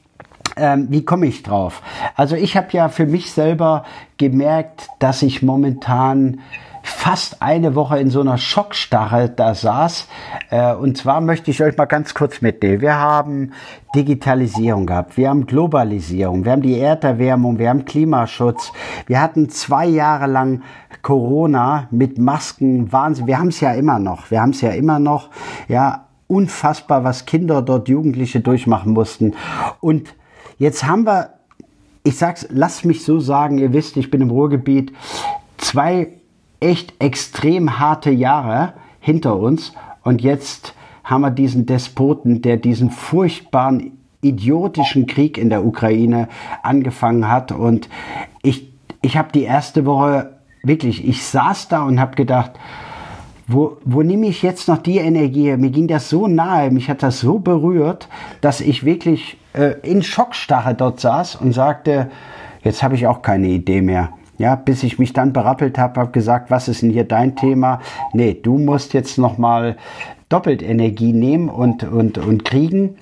ähm, 0.56 0.86
wie 0.90 1.04
komme 1.04 1.26
ich 1.26 1.42
drauf? 1.42 1.82
Also 2.16 2.36
ich 2.36 2.56
habe 2.56 2.68
ja 2.72 2.88
für 2.88 3.06
mich 3.06 3.32
selber 3.32 3.84
gemerkt, 4.16 4.88
dass 4.98 5.22
ich 5.22 5.42
momentan 5.42 6.40
fast 6.82 7.42
eine 7.42 7.74
Woche 7.74 7.98
in 7.98 8.10
so 8.10 8.20
einer 8.20 8.38
Schockstarre 8.38 9.28
da 9.28 9.54
saß. 9.54 10.08
Äh, 10.50 10.74
und 10.74 10.98
zwar 10.98 11.20
möchte 11.20 11.50
ich 11.50 11.62
euch 11.62 11.76
mal 11.76 11.84
ganz 11.84 12.14
kurz 12.14 12.40
mitnehmen. 12.40 12.80
Wir 12.80 12.98
haben 12.98 13.52
Digitalisierung 13.94 14.86
gehabt, 14.86 15.16
wir 15.16 15.28
haben 15.28 15.46
Globalisierung, 15.46 16.44
wir 16.44 16.52
haben 16.52 16.62
die 16.62 16.78
Erderwärmung, 16.78 17.58
wir 17.58 17.70
haben 17.70 17.84
Klimaschutz. 17.84 18.72
Wir 19.06 19.20
hatten 19.20 19.48
zwei 19.48 19.86
Jahre 19.86 20.26
lang 20.26 20.62
Corona 21.02 21.88
mit 21.90 22.18
Masken, 22.18 22.92
Wahnsinn. 22.92 23.26
Wir 23.26 23.38
haben 23.38 23.48
es 23.48 23.60
ja 23.60 23.72
immer 23.72 23.98
noch. 23.98 24.30
Wir 24.30 24.40
haben 24.40 24.50
es 24.50 24.60
ja 24.60 24.70
immer 24.70 24.98
noch. 24.98 25.30
Ja, 25.68 26.06
unfassbar, 26.26 27.04
was 27.04 27.26
Kinder 27.26 27.62
dort, 27.62 27.88
Jugendliche 27.88 28.40
durchmachen 28.40 28.92
mussten. 28.92 29.34
Und 29.80 30.14
Jetzt 30.62 30.86
haben 30.86 31.06
wir, 31.06 31.30
ich 32.04 32.16
sag's, 32.16 32.46
lasst 32.48 32.84
mich 32.84 33.04
so 33.04 33.18
sagen, 33.18 33.58
ihr 33.58 33.72
wisst, 33.72 33.96
ich 33.96 34.12
bin 34.12 34.20
im 34.20 34.30
Ruhrgebiet, 34.30 34.92
zwei 35.56 36.10
echt 36.60 36.94
extrem 37.00 37.80
harte 37.80 38.12
Jahre 38.12 38.74
hinter 39.00 39.36
uns 39.36 39.72
und 40.04 40.22
jetzt 40.22 40.76
haben 41.02 41.22
wir 41.22 41.32
diesen 41.32 41.66
Despoten, 41.66 42.42
der 42.42 42.58
diesen 42.58 42.90
furchtbaren 42.90 43.98
idiotischen 44.20 45.08
Krieg 45.08 45.36
in 45.36 45.50
der 45.50 45.66
Ukraine 45.66 46.28
angefangen 46.62 47.28
hat. 47.28 47.50
Und 47.50 47.88
ich, 48.44 48.72
ich 49.00 49.16
habe 49.16 49.32
die 49.32 49.42
erste 49.42 49.84
Woche 49.84 50.38
wirklich, 50.62 51.04
ich 51.04 51.26
saß 51.26 51.66
da 51.66 51.82
und 51.82 51.98
habe 51.98 52.14
gedacht, 52.14 52.52
wo, 53.46 53.78
wo 53.84 54.02
nehme 54.02 54.26
ich 54.26 54.42
jetzt 54.42 54.68
noch 54.68 54.78
die 54.78 54.98
Energie? 54.98 55.56
Mir 55.56 55.70
ging 55.70 55.88
das 55.88 56.08
so 56.08 56.26
nahe, 56.28 56.70
mich 56.70 56.88
hat 56.88 57.02
das 57.02 57.20
so 57.20 57.38
berührt, 57.38 58.08
dass 58.40 58.60
ich 58.60 58.84
wirklich 58.84 59.36
äh, 59.52 59.74
in 59.82 60.02
Schockstarre 60.02 60.74
dort 60.74 61.00
saß 61.00 61.36
und 61.36 61.52
sagte, 61.52 62.10
jetzt 62.62 62.82
habe 62.82 62.94
ich 62.94 63.06
auch 63.06 63.22
keine 63.22 63.48
Idee 63.48 63.82
mehr. 63.82 64.10
Ja, 64.38 64.56
bis 64.56 64.82
ich 64.82 64.98
mich 64.98 65.12
dann 65.12 65.32
berappelt 65.32 65.78
habe, 65.78 66.00
habe 66.00 66.10
gesagt, 66.10 66.50
was 66.50 66.68
ist 66.68 66.82
denn 66.82 66.90
hier 66.90 67.04
dein 67.04 67.36
Thema? 67.36 67.80
Nee, 68.12 68.34
du 68.34 68.58
musst 68.58 68.92
jetzt 68.94 69.18
noch 69.18 69.38
mal 69.38 69.76
doppelt 70.28 70.62
Energie 70.62 71.12
nehmen 71.12 71.48
und, 71.48 71.84
und, 71.84 72.18
und 72.18 72.44
kriegen 72.44 72.96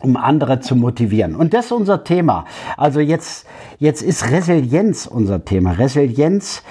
um 0.00 0.16
andere 0.16 0.60
zu 0.60 0.76
motivieren. 0.76 1.34
Und 1.34 1.54
das 1.54 1.66
ist 1.66 1.72
unser 1.72 2.04
Thema. 2.04 2.44
Also 2.76 3.00
jetzt, 3.00 3.46
jetzt 3.78 4.02
ist 4.02 4.30
Resilienz 4.30 5.06
unser 5.06 5.44
Thema. 5.44 5.72
Resilienz. 5.72 6.62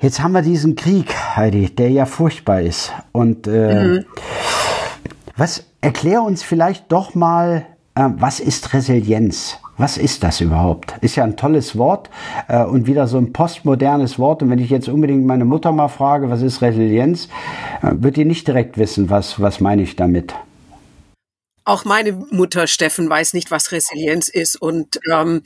Jetzt 0.00 0.20
haben 0.22 0.30
wir 0.32 0.42
diesen 0.42 0.76
Krieg, 0.76 1.12
Heidi, 1.34 1.74
der 1.74 1.90
ja 1.90 2.06
furchtbar 2.06 2.60
ist. 2.60 2.92
Und 3.10 3.48
äh, 3.48 3.84
mhm. 3.84 4.04
was 5.36 5.64
erklär 5.80 6.22
uns 6.22 6.44
vielleicht 6.44 6.92
doch 6.92 7.16
mal, 7.16 7.66
äh, 7.96 8.08
was 8.16 8.38
ist 8.38 8.72
Resilienz? 8.74 9.58
Was 9.76 9.96
ist 9.96 10.22
das 10.22 10.40
überhaupt? 10.40 10.94
Ist 11.00 11.16
ja 11.16 11.24
ein 11.24 11.36
tolles 11.36 11.76
Wort 11.76 12.10
äh, 12.46 12.62
und 12.62 12.86
wieder 12.86 13.08
so 13.08 13.18
ein 13.18 13.32
postmodernes 13.32 14.20
Wort. 14.20 14.42
Und 14.42 14.50
wenn 14.50 14.60
ich 14.60 14.70
jetzt 14.70 14.88
unbedingt 14.88 15.24
meine 15.24 15.44
Mutter 15.44 15.72
mal 15.72 15.88
frage, 15.88 16.30
was 16.30 16.42
ist 16.42 16.62
Resilienz, 16.62 17.28
äh, 17.82 17.90
wird 17.94 18.16
die 18.16 18.24
nicht 18.24 18.46
direkt 18.46 18.78
wissen, 18.78 19.10
was, 19.10 19.40
was 19.40 19.60
meine 19.60 19.82
ich 19.82 19.96
damit. 19.96 20.32
Auch 21.64 21.84
meine 21.84 22.12
Mutter 22.12 22.66
Steffen 22.66 23.10
weiß 23.10 23.34
nicht, 23.34 23.50
was 23.50 23.72
Resilienz 23.72 24.28
ist. 24.28 24.56
Und 24.56 25.00
ähm, 25.12 25.42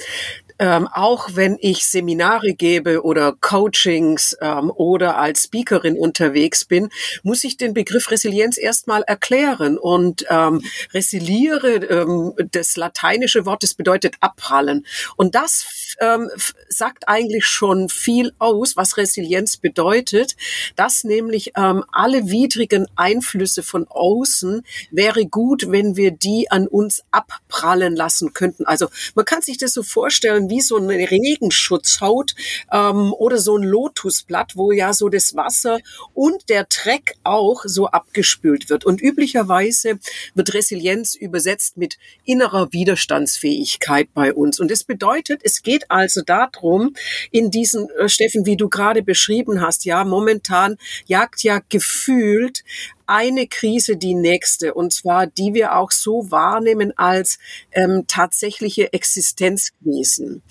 ähm, 0.62 0.86
auch 0.86 1.30
wenn 1.32 1.56
ich 1.60 1.84
Seminare 1.84 2.54
gebe 2.54 3.02
oder 3.02 3.32
Coachings 3.32 4.36
ähm, 4.40 4.70
oder 4.72 5.18
als 5.18 5.42
Speakerin 5.42 5.98
unterwegs 5.98 6.64
bin, 6.64 6.88
muss 7.24 7.42
ich 7.42 7.56
den 7.56 7.74
Begriff 7.74 8.12
Resilienz 8.12 8.58
erstmal 8.58 9.02
erklären. 9.02 9.76
Und 9.76 10.24
ähm, 10.30 10.62
resiliere, 10.94 11.84
ähm, 11.86 12.34
das 12.52 12.76
lateinische 12.76 13.44
Wort, 13.44 13.64
das 13.64 13.74
bedeutet 13.74 14.14
abprallen. 14.20 14.86
Und 15.16 15.34
das 15.34 15.64
ähm, 16.00 16.30
sagt 16.68 17.08
eigentlich 17.08 17.46
schon 17.46 17.88
viel 17.88 18.32
aus, 18.38 18.76
was 18.76 18.96
Resilienz 18.96 19.56
bedeutet, 19.56 20.36
dass 20.76 21.04
nämlich 21.04 21.52
ähm, 21.56 21.84
alle 21.92 22.28
widrigen 22.28 22.86
Einflüsse 22.96 23.62
von 23.62 23.86
außen 23.88 24.62
wäre 24.90 25.26
gut, 25.26 25.66
wenn 25.68 25.96
wir 25.96 26.10
die 26.10 26.50
an 26.50 26.66
uns 26.66 27.02
abprallen 27.10 27.94
lassen 27.94 28.32
könnten. 28.32 28.66
Also 28.66 28.88
man 29.14 29.24
kann 29.24 29.42
sich 29.42 29.58
das 29.58 29.72
so 29.72 29.82
vorstellen, 29.82 30.48
wie 30.50 30.60
so 30.60 30.76
eine 30.76 31.10
Regenschutzhaut 31.10 32.34
ähm, 32.72 33.12
oder 33.12 33.38
so 33.38 33.56
ein 33.56 33.62
Lotusblatt, 33.62 34.56
wo 34.56 34.72
ja 34.72 34.92
so 34.92 35.08
das 35.08 35.34
Wasser 35.36 35.78
und 36.14 36.48
der 36.48 36.64
Dreck 36.64 37.16
auch 37.24 37.62
so 37.64 37.86
abgespült 37.86 38.70
wird. 38.70 38.84
Und 38.84 39.00
üblicherweise 39.00 39.98
wird 40.34 40.54
Resilienz 40.54 41.14
übersetzt 41.14 41.76
mit 41.76 41.98
innerer 42.24 42.72
Widerstandsfähigkeit 42.72 44.08
bei 44.14 44.32
uns. 44.32 44.60
Und 44.60 44.70
das 44.70 44.84
bedeutet, 44.84 45.40
es 45.44 45.62
geht 45.62 45.81
also 45.90 46.22
darum, 46.22 46.94
in 47.30 47.50
diesen, 47.50 47.88
äh, 47.90 48.08
Steffen, 48.08 48.46
wie 48.46 48.56
du 48.56 48.68
gerade 48.68 49.02
beschrieben 49.02 49.60
hast, 49.60 49.84
ja, 49.84 50.04
momentan 50.04 50.76
jagt 51.06 51.42
ja 51.42 51.60
gefühlt 51.68 52.64
eine 53.06 53.46
Krise 53.46 53.96
die 53.96 54.14
nächste, 54.14 54.74
und 54.74 54.92
zwar 54.92 55.26
die 55.26 55.54
wir 55.54 55.76
auch 55.76 55.90
so 55.90 56.30
wahrnehmen 56.30 56.92
als 56.96 57.38
ähm, 57.72 58.04
tatsächliche 58.06 58.92
Existenzkrisen. 58.92 60.42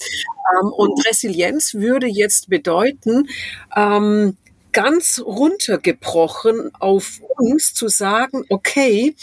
Ähm, 0.62 0.72
und 0.72 1.06
Resilienz 1.08 1.74
würde 1.74 2.08
jetzt 2.08 2.50
bedeuten, 2.50 3.28
ähm, 3.76 4.38
ganz 4.72 5.22
runtergebrochen 5.26 6.72
auf 6.80 7.22
uns 7.38 7.74
zu 7.74 7.88
sagen, 7.88 8.46
okay, 8.50 9.16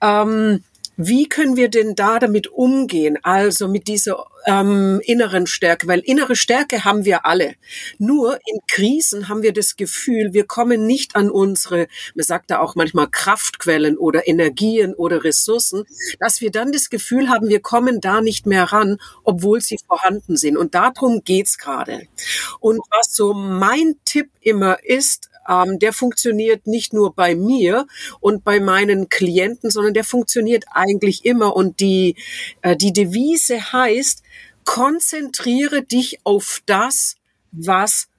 ähm, 0.00 0.64
wie 1.02 1.28
können 1.28 1.56
wir 1.56 1.70
denn 1.70 1.94
da 1.94 2.18
damit 2.18 2.48
umgehen? 2.48 3.18
Also 3.22 3.68
mit 3.68 3.88
dieser 3.88 4.26
ähm, 4.46 5.00
inneren 5.04 5.46
Stärke, 5.46 5.86
weil 5.86 6.00
innere 6.00 6.36
Stärke 6.36 6.84
haben 6.84 7.06
wir 7.06 7.24
alle. 7.24 7.54
Nur 7.98 8.34
in 8.46 8.60
Krisen 8.68 9.28
haben 9.28 9.42
wir 9.42 9.54
das 9.54 9.76
Gefühl, 9.76 10.32
wir 10.32 10.44
kommen 10.44 10.86
nicht 10.86 11.16
an 11.16 11.30
unsere, 11.30 11.88
man 12.14 12.24
sagt 12.24 12.50
da 12.50 12.58
auch 12.58 12.74
manchmal 12.74 13.08
Kraftquellen 13.08 13.96
oder 13.96 14.28
Energien 14.28 14.94
oder 14.94 15.24
Ressourcen, 15.24 15.84
dass 16.18 16.42
wir 16.42 16.50
dann 16.50 16.70
das 16.70 16.90
Gefühl 16.90 17.30
haben, 17.30 17.48
wir 17.48 17.60
kommen 17.60 18.00
da 18.00 18.20
nicht 18.20 18.44
mehr 18.44 18.64
ran, 18.64 18.98
obwohl 19.24 19.62
sie 19.62 19.78
vorhanden 19.86 20.36
sind. 20.36 20.58
Und 20.58 20.74
darum 20.74 21.22
geht's 21.24 21.56
gerade. 21.56 22.02
Und 22.60 22.80
was 22.90 23.14
so 23.14 23.32
mein 23.32 23.94
Tipp 24.04 24.28
immer 24.40 24.84
ist, 24.84 25.29
ähm, 25.50 25.78
der 25.78 25.92
funktioniert 25.92 26.66
nicht 26.66 26.92
nur 26.92 27.14
bei 27.14 27.34
mir 27.34 27.86
und 28.20 28.44
bei 28.44 28.60
meinen 28.60 29.08
Klienten, 29.08 29.70
sondern 29.70 29.94
der 29.94 30.04
funktioniert 30.04 30.64
eigentlich 30.70 31.24
immer. 31.24 31.56
Und 31.56 31.80
die, 31.80 32.16
äh, 32.62 32.76
die 32.76 32.92
Devise 32.92 33.72
heißt, 33.72 34.22
konzentriere 34.64 35.82
dich 35.82 36.20
auf 36.24 36.62
das, 36.66 37.16
was 37.50 38.09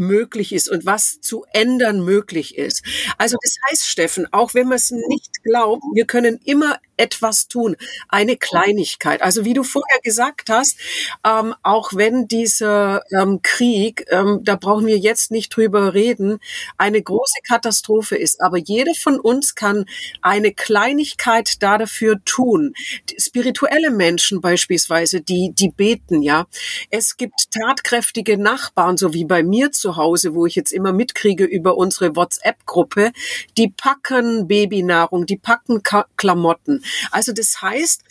möglich 0.00 0.52
ist 0.52 0.68
und 0.68 0.86
was 0.86 1.20
zu 1.20 1.44
ändern 1.52 2.04
möglich 2.04 2.58
ist. 2.58 2.82
Also 3.18 3.36
das 3.42 3.54
heißt, 3.70 3.86
Steffen, 3.86 4.26
auch 4.32 4.54
wenn 4.54 4.66
man 4.66 4.76
es 4.76 4.90
nicht 4.90 5.42
glaubt, 5.44 5.82
wir 5.94 6.06
können 6.06 6.40
immer 6.44 6.78
etwas 7.00 7.48
tun, 7.48 7.76
eine 8.08 8.36
Kleinigkeit. 8.36 9.22
Also 9.22 9.44
wie 9.44 9.54
du 9.54 9.62
vorher 9.62 10.00
gesagt 10.02 10.50
hast, 10.50 10.78
ähm, 11.24 11.54
auch 11.62 11.92
wenn 11.94 12.28
dieser 12.28 13.02
ähm, 13.18 13.40
Krieg, 13.42 14.04
ähm, 14.10 14.40
da 14.42 14.56
brauchen 14.56 14.86
wir 14.86 14.98
jetzt 14.98 15.30
nicht 15.30 15.56
drüber 15.56 15.94
reden, 15.94 16.38
eine 16.76 17.02
große 17.02 17.40
Katastrophe 17.48 18.16
ist, 18.16 18.42
aber 18.42 18.58
jeder 18.58 18.94
von 18.94 19.18
uns 19.18 19.54
kann 19.54 19.86
eine 20.20 20.52
Kleinigkeit 20.52 21.62
da 21.62 21.78
dafür 21.78 22.22
tun. 22.24 22.74
Spirituelle 23.18 23.90
Menschen 23.90 24.40
beispielsweise, 24.40 25.22
die 25.22 25.52
die 25.54 25.70
beten, 25.70 26.22
ja. 26.22 26.46
Es 26.90 27.16
gibt 27.16 27.50
tatkräftige 27.50 28.36
Nachbarn, 28.36 28.96
so 28.96 29.14
wie 29.14 29.24
bei 29.24 29.42
mir 29.42 29.72
zu 29.72 29.89
Hause, 29.96 30.34
wo 30.34 30.46
ich 30.46 30.54
jetzt 30.54 30.72
immer 30.72 30.92
mitkriege 30.92 31.44
über 31.44 31.76
unsere 31.76 32.16
WhatsApp-Gruppe, 32.16 33.12
die 33.56 33.68
packen 33.68 34.46
Babynahrung, 34.48 35.26
die 35.26 35.36
packen 35.36 35.82
Ka 35.82 36.06
Klamotten. 36.16 36.84
Also 37.10 37.32
das 37.32 37.60
heißt, 37.62 38.02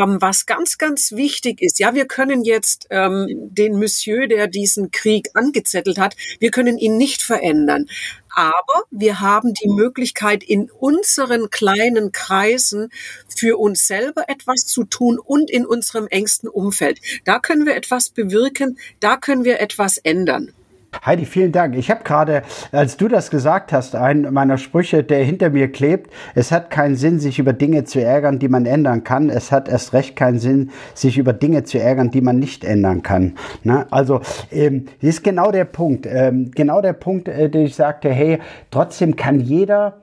ähm, 0.00 0.18
was 0.20 0.46
ganz, 0.46 0.78
ganz 0.78 1.12
wichtig 1.12 1.62
ist, 1.62 1.78
ja, 1.78 1.94
wir 1.94 2.06
können 2.06 2.44
jetzt 2.44 2.86
ähm, 2.90 3.26
den 3.30 3.78
Monsieur, 3.78 4.26
der 4.26 4.46
diesen 4.46 4.90
Krieg 4.90 5.28
angezettelt 5.34 5.98
hat, 5.98 6.16
wir 6.38 6.50
können 6.50 6.78
ihn 6.78 6.96
nicht 6.96 7.22
verändern. 7.22 7.86
Aber 8.32 8.84
wir 8.90 9.20
haben 9.20 9.54
die 9.54 9.68
Möglichkeit, 9.68 10.44
in 10.44 10.70
unseren 10.70 11.50
kleinen 11.50 12.12
Kreisen 12.12 12.90
für 13.28 13.58
uns 13.58 13.86
selber 13.86 14.28
etwas 14.28 14.66
zu 14.66 14.84
tun 14.84 15.18
und 15.18 15.50
in 15.50 15.66
unserem 15.66 16.06
engsten 16.06 16.48
Umfeld. 16.48 17.00
Da 17.24 17.40
können 17.40 17.66
wir 17.66 17.74
etwas 17.74 18.10
bewirken, 18.10 18.78
da 19.00 19.16
können 19.16 19.44
wir 19.44 19.60
etwas 19.60 19.98
ändern. 19.98 20.52
Heidi, 21.04 21.24
vielen 21.24 21.52
Dank. 21.52 21.76
Ich 21.76 21.90
habe 21.90 22.04
gerade, 22.04 22.42
als 22.72 22.96
du 22.96 23.08
das 23.08 23.30
gesagt 23.30 23.72
hast, 23.72 23.94
einen 23.94 24.34
meiner 24.34 24.58
Sprüche, 24.58 25.02
der 25.02 25.24
hinter 25.24 25.48
mir 25.48 25.72
klebt, 25.72 26.12
es 26.34 26.52
hat 26.52 26.68
keinen 26.70 26.96
Sinn, 26.96 27.20
sich 27.20 27.38
über 27.38 27.52
Dinge 27.52 27.84
zu 27.84 28.02
ärgern, 28.02 28.38
die 28.38 28.48
man 28.48 28.66
ändern 28.66 29.02
kann. 29.02 29.30
Es 29.30 29.50
hat 29.50 29.68
erst 29.68 29.94
recht 29.94 30.14
keinen 30.14 30.38
Sinn, 30.38 30.70
sich 30.94 31.16
über 31.16 31.32
Dinge 31.32 31.64
zu 31.64 31.78
ärgern, 31.78 32.10
die 32.10 32.20
man 32.20 32.38
nicht 32.38 32.64
ändern 32.64 33.02
kann. 33.02 33.36
Ne? 33.62 33.86
Also, 33.90 34.20
ähm, 34.50 34.86
das 35.00 35.10
ist 35.10 35.24
genau 35.24 35.50
der 35.50 35.64
Punkt. 35.64 36.06
Ähm, 36.06 36.50
genau 36.54 36.82
der 36.82 36.92
Punkt, 36.92 37.28
äh, 37.28 37.48
den 37.48 37.66
ich 37.66 37.74
sagte, 37.76 38.10
hey, 38.10 38.38
trotzdem 38.70 39.16
kann 39.16 39.40
jeder 39.40 39.94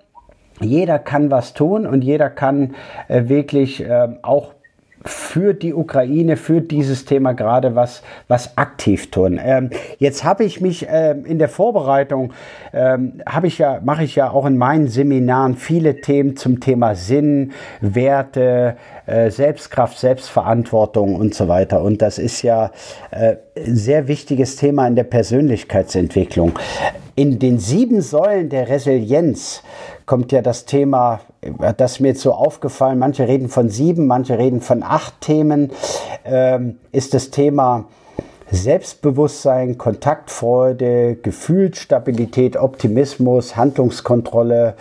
jeder 0.60 0.98
kann 0.98 1.30
was 1.30 1.54
tun 1.54 1.86
und 1.86 2.04
jeder 2.04 2.32
kann 2.32 2.74
äh, 3.10 3.30
wirklich 3.30 3.84
äh, 3.84 4.08
auch 4.24 4.54
für 5.08 5.54
die 5.54 5.74
Ukraine, 5.74 6.38
für 6.38 6.62
dieses 6.62 7.06
Thema 7.06 7.34
gerade 7.34 7.76
was, 7.76 8.02
was 8.28 8.58
aktiv 8.58 9.12
tun. 9.12 9.40
Ähm, 9.44 9.70
jetzt 10.00 10.24
habe 10.24 10.44
ich 10.44 10.62
mich 10.62 10.88
ähm, 10.90 11.26
in 11.26 11.40
der 11.40 11.50
Vorbereitung, 11.50 12.34
ähm, 12.74 13.22
habe 13.26 13.48
ich 13.48 13.58
ja, 13.58 13.82
mache 13.84 14.04
ich 14.04 14.16
ja 14.16 14.30
auch 14.30 14.46
in 14.46 14.58
meinen 14.58 14.88
Seminaren 14.88 15.56
viele 15.56 16.02
Themen 16.02 16.36
zum 16.36 16.60
Thema 16.60 16.96
Sinn, 16.96 17.54
Werte, 17.82 18.78
äh, 19.06 19.32
Selbstkraft, 19.32 19.98
Selbstverantwortung 19.98 21.16
und 21.16 21.34
so 21.34 21.48
weiter. 21.48 21.82
Und 21.82 22.02
das 22.02 22.20
ist 22.20 22.42
ja 22.42 22.72
äh, 23.12 23.38
sehr 23.66 24.08
wichtiges 24.08 24.56
Thema 24.56 24.88
in 24.88 24.96
der 24.96 25.04
Persönlichkeitsentwicklung. 25.04 26.54
In 27.16 27.40
den 27.40 27.60
sieben 27.60 28.02
Säulen 28.02 28.50
der 28.50 28.70
Resilienz 28.70 29.64
kommt 30.06 30.32
ja 30.32 30.42
das 30.42 30.66
Thema, 30.66 31.22
das 31.78 31.94
ist 31.94 32.00
mir 32.00 32.10
jetzt 32.10 32.22
so 32.22 32.34
aufgefallen, 32.34 33.00
manche 33.00 33.28
reden 33.28 33.50
von 33.50 33.70
sieben, 33.70 34.08
manche 34.08 34.38
reden 34.38 34.62
von 34.62 34.84
acht 34.84 35.22
Themen, 35.22 35.72
ähm, 36.26 36.78
ist 36.92 37.14
das 37.14 37.32
Thema 37.32 37.86
Selbstbewusstsein, 38.50 39.78
Kontaktfreude, 39.78 41.16
Gefühlsstabilität, 41.16 42.56
Optimismus, 42.56 43.58
Handlungskontrolle. 43.58 44.76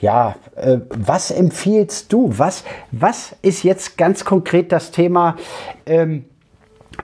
Ja, 0.00 0.36
äh, 0.56 0.78
was 0.88 1.30
empfiehlst 1.30 2.12
du? 2.12 2.32
Was, 2.38 2.64
was 2.92 3.36
ist 3.42 3.62
jetzt 3.62 3.98
ganz 3.98 4.24
konkret 4.24 4.72
das 4.72 4.90
Thema? 4.90 5.36
Ähm, 5.84 6.24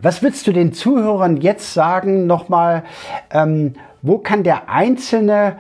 was 0.00 0.23
würdest 0.23 0.47
du 0.47 0.53
den 0.53 0.73
Zuhörern 0.73 1.38
jetzt 1.38 1.75
sagen, 1.75 2.26
nochmal, 2.26 2.85
ähm, 3.31 3.75
wo 4.03 4.19
kann 4.19 4.43
der 4.43 4.69
Einzelne 4.69 5.57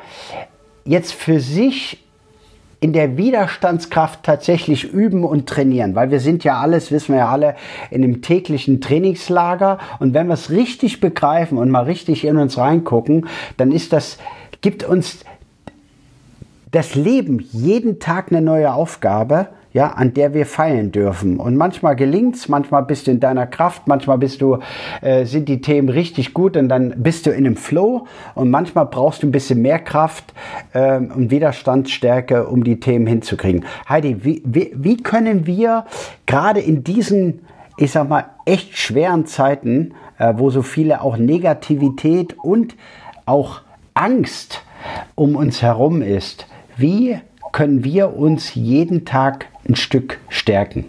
jetzt 0.84 1.12
für 1.12 1.40
sich 1.40 2.06
in 2.80 2.92
der 2.92 3.16
Widerstandskraft 3.16 4.22
tatsächlich 4.22 4.84
üben 4.84 5.24
und 5.24 5.48
trainieren, 5.48 5.94
weil 5.94 6.10
wir 6.10 6.20
sind 6.20 6.44
ja 6.44 6.60
alles, 6.60 6.92
wissen 6.92 7.14
wir 7.14 7.20
ja 7.20 7.28
alle, 7.30 7.56
in 7.90 8.04
einem 8.04 8.20
täglichen 8.20 8.80
Trainingslager. 8.80 9.78
Und 9.98 10.14
wenn 10.14 10.26
wir 10.26 10.34
es 10.34 10.50
richtig 10.50 11.00
begreifen 11.00 11.58
und 11.58 11.70
mal 11.70 11.84
richtig 11.84 12.24
in 12.24 12.36
uns 12.36 12.58
reingucken, 12.58 13.26
dann 13.56 13.72
ist 13.72 13.92
das, 13.92 14.18
gibt 14.60 14.84
uns 14.84 15.24
das 16.70 16.94
Leben 16.94 17.40
jeden 17.52 17.98
Tag 17.98 18.30
eine 18.30 18.42
neue 18.42 18.72
Aufgabe 18.74 19.48
ja, 19.76 19.88
an 19.88 20.14
der 20.14 20.32
wir 20.32 20.46
feilen 20.46 20.90
dürfen. 20.90 21.36
Und 21.36 21.54
manchmal 21.54 21.96
gelingt's, 21.96 22.48
manchmal 22.48 22.82
bist 22.82 23.06
du 23.06 23.10
in 23.10 23.20
deiner 23.20 23.46
Kraft, 23.46 23.86
manchmal 23.86 24.16
bist 24.16 24.40
du, 24.40 24.60
äh, 25.02 25.26
sind 25.26 25.50
die 25.50 25.60
Themen 25.60 25.90
richtig 25.90 26.32
gut 26.32 26.56
und 26.56 26.70
dann 26.70 26.94
bist 26.96 27.26
du 27.26 27.30
in 27.30 27.44
einem 27.44 27.56
Flow 27.56 28.06
und 28.34 28.48
manchmal 28.48 28.86
brauchst 28.86 29.22
du 29.22 29.26
ein 29.26 29.32
bisschen 29.32 29.60
mehr 29.60 29.78
Kraft 29.78 30.32
äh, 30.72 30.96
und 30.96 31.30
Widerstandsstärke, 31.30 32.46
um 32.46 32.64
die 32.64 32.80
Themen 32.80 33.06
hinzukriegen. 33.06 33.66
Heidi, 33.86 34.24
wie, 34.24 34.42
wie, 34.46 34.72
wie 34.74 34.96
können 34.96 35.46
wir 35.46 35.84
gerade 36.24 36.60
in 36.60 36.82
diesen, 36.82 37.42
ich 37.76 37.92
sag 37.92 38.08
mal, 38.08 38.24
echt 38.46 38.78
schweren 38.78 39.26
Zeiten, 39.26 39.92
äh, 40.16 40.32
wo 40.38 40.48
so 40.48 40.62
viele 40.62 41.02
auch 41.02 41.18
Negativität 41.18 42.34
und 42.38 42.76
auch 43.26 43.60
Angst 43.92 44.62
um 45.16 45.36
uns 45.36 45.60
herum 45.60 46.00
ist, 46.00 46.46
wie 46.78 47.18
können 47.52 47.84
wir 47.84 48.16
uns 48.16 48.54
jeden 48.54 49.04
Tag 49.04 49.48
ein 49.68 49.76
Stück 49.76 50.18
stärken. 50.28 50.86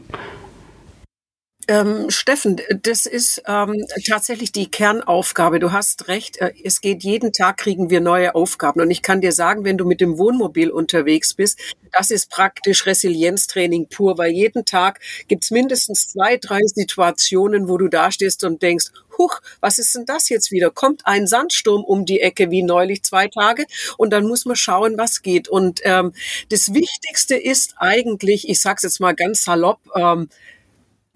Ähm, 1.69 2.09
Steffen, 2.09 2.61
das 2.83 3.05
ist 3.05 3.43
ähm, 3.45 3.75
tatsächlich 4.07 4.53
die 4.53 4.71
Kernaufgabe. 4.71 5.59
Du 5.59 5.73
hast 5.73 6.07
recht. 6.07 6.37
Äh, 6.37 6.53
es 6.63 6.79
geht 6.79 7.03
jeden 7.03 7.33
Tag 7.33 7.57
kriegen 7.57 7.89
wir 7.89 7.99
neue 7.99 8.35
Aufgaben. 8.35 8.79
Und 8.79 8.89
ich 8.89 9.01
kann 9.01 9.19
dir 9.19 9.33
sagen, 9.33 9.65
wenn 9.65 9.77
du 9.77 9.85
mit 9.85 9.99
dem 9.99 10.17
Wohnmobil 10.17 10.71
unterwegs 10.71 11.33
bist, 11.33 11.59
das 11.91 12.09
ist 12.09 12.29
praktisch 12.29 12.85
Resilienztraining 12.85 13.89
pur, 13.89 14.17
weil 14.17 14.31
jeden 14.31 14.63
Tag 14.63 15.01
gibt's 15.27 15.51
mindestens 15.51 16.07
zwei, 16.07 16.37
drei 16.37 16.61
Situationen, 16.63 17.67
wo 17.67 17.77
du 17.77 17.89
da 17.89 18.11
stehst 18.11 18.45
und 18.45 18.61
denkst, 18.61 18.85
huch, 19.17 19.41
was 19.59 19.77
ist 19.77 19.93
denn 19.93 20.05
das 20.05 20.29
jetzt 20.29 20.51
wieder? 20.51 20.71
Kommt 20.71 21.05
ein 21.05 21.27
Sandsturm 21.27 21.83
um 21.83 22.05
die 22.05 22.21
Ecke 22.21 22.49
wie 22.49 22.63
neulich 22.63 23.03
zwei 23.03 23.27
Tage 23.27 23.65
und 23.97 24.11
dann 24.11 24.25
muss 24.25 24.45
man 24.45 24.55
schauen, 24.55 24.97
was 24.97 25.21
geht. 25.21 25.49
Und 25.49 25.81
ähm, 25.83 26.13
das 26.49 26.73
Wichtigste 26.73 27.35
ist 27.35 27.75
eigentlich, 27.77 28.47
ich 28.47 28.61
sag's 28.61 28.83
jetzt 28.83 29.01
mal 29.01 29.15
ganz 29.15 29.43
salopp, 29.43 29.79
ähm, 29.95 30.29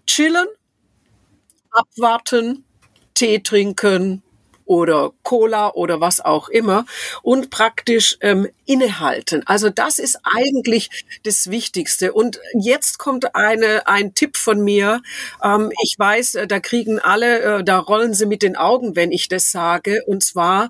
chillen, 0.05 0.47
abwarten, 1.71 2.63
Tee 3.13 3.39
trinken 3.39 4.23
oder 4.65 5.11
Cola 5.23 5.71
oder 5.73 5.99
was 5.99 6.21
auch 6.21 6.47
immer 6.47 6.85
und 7.23 7.49
praktisch 7.49 8.17
ähm, 8.21 8.47
innehalten. 8.65 9.43
Also 9.45 9.69
das 9.69 9.99
ist 9.99 10.17
eigentlich 10.23 10.89
das 11.23 11.49
Wichtigste. 11.49 12.13
Und 12.13 12.39
jetzt 12.53 12.97
kommt 12.97 13.35
eine, 13.35 13.87
ein 13.87 14.13
Tipp 14.13 14.37
von 14.37 14.63
mir. 14.63 15.01
Ähm, 15.43 15.71
ich 15.83 15.95
weiß, 15.97 16.35
äh, 16.35 16.47
da 16.47 16.61
kriegen 16.61 16.99
alle, 16.99 17.39
äh, 17.59 17.63
da 17.65 17.79
rollen 17.79 18.13
sie 18.13 18.25
mit 18.25 18.43
den 18.43 18.55
Augen, 18.55 18.95
wenn 18.95 19.11
ich 19.11 19.27
das 19.27 19.51
sage. 19.51 20.03
Und 20.07 20.23
zwar, 20.23 20.69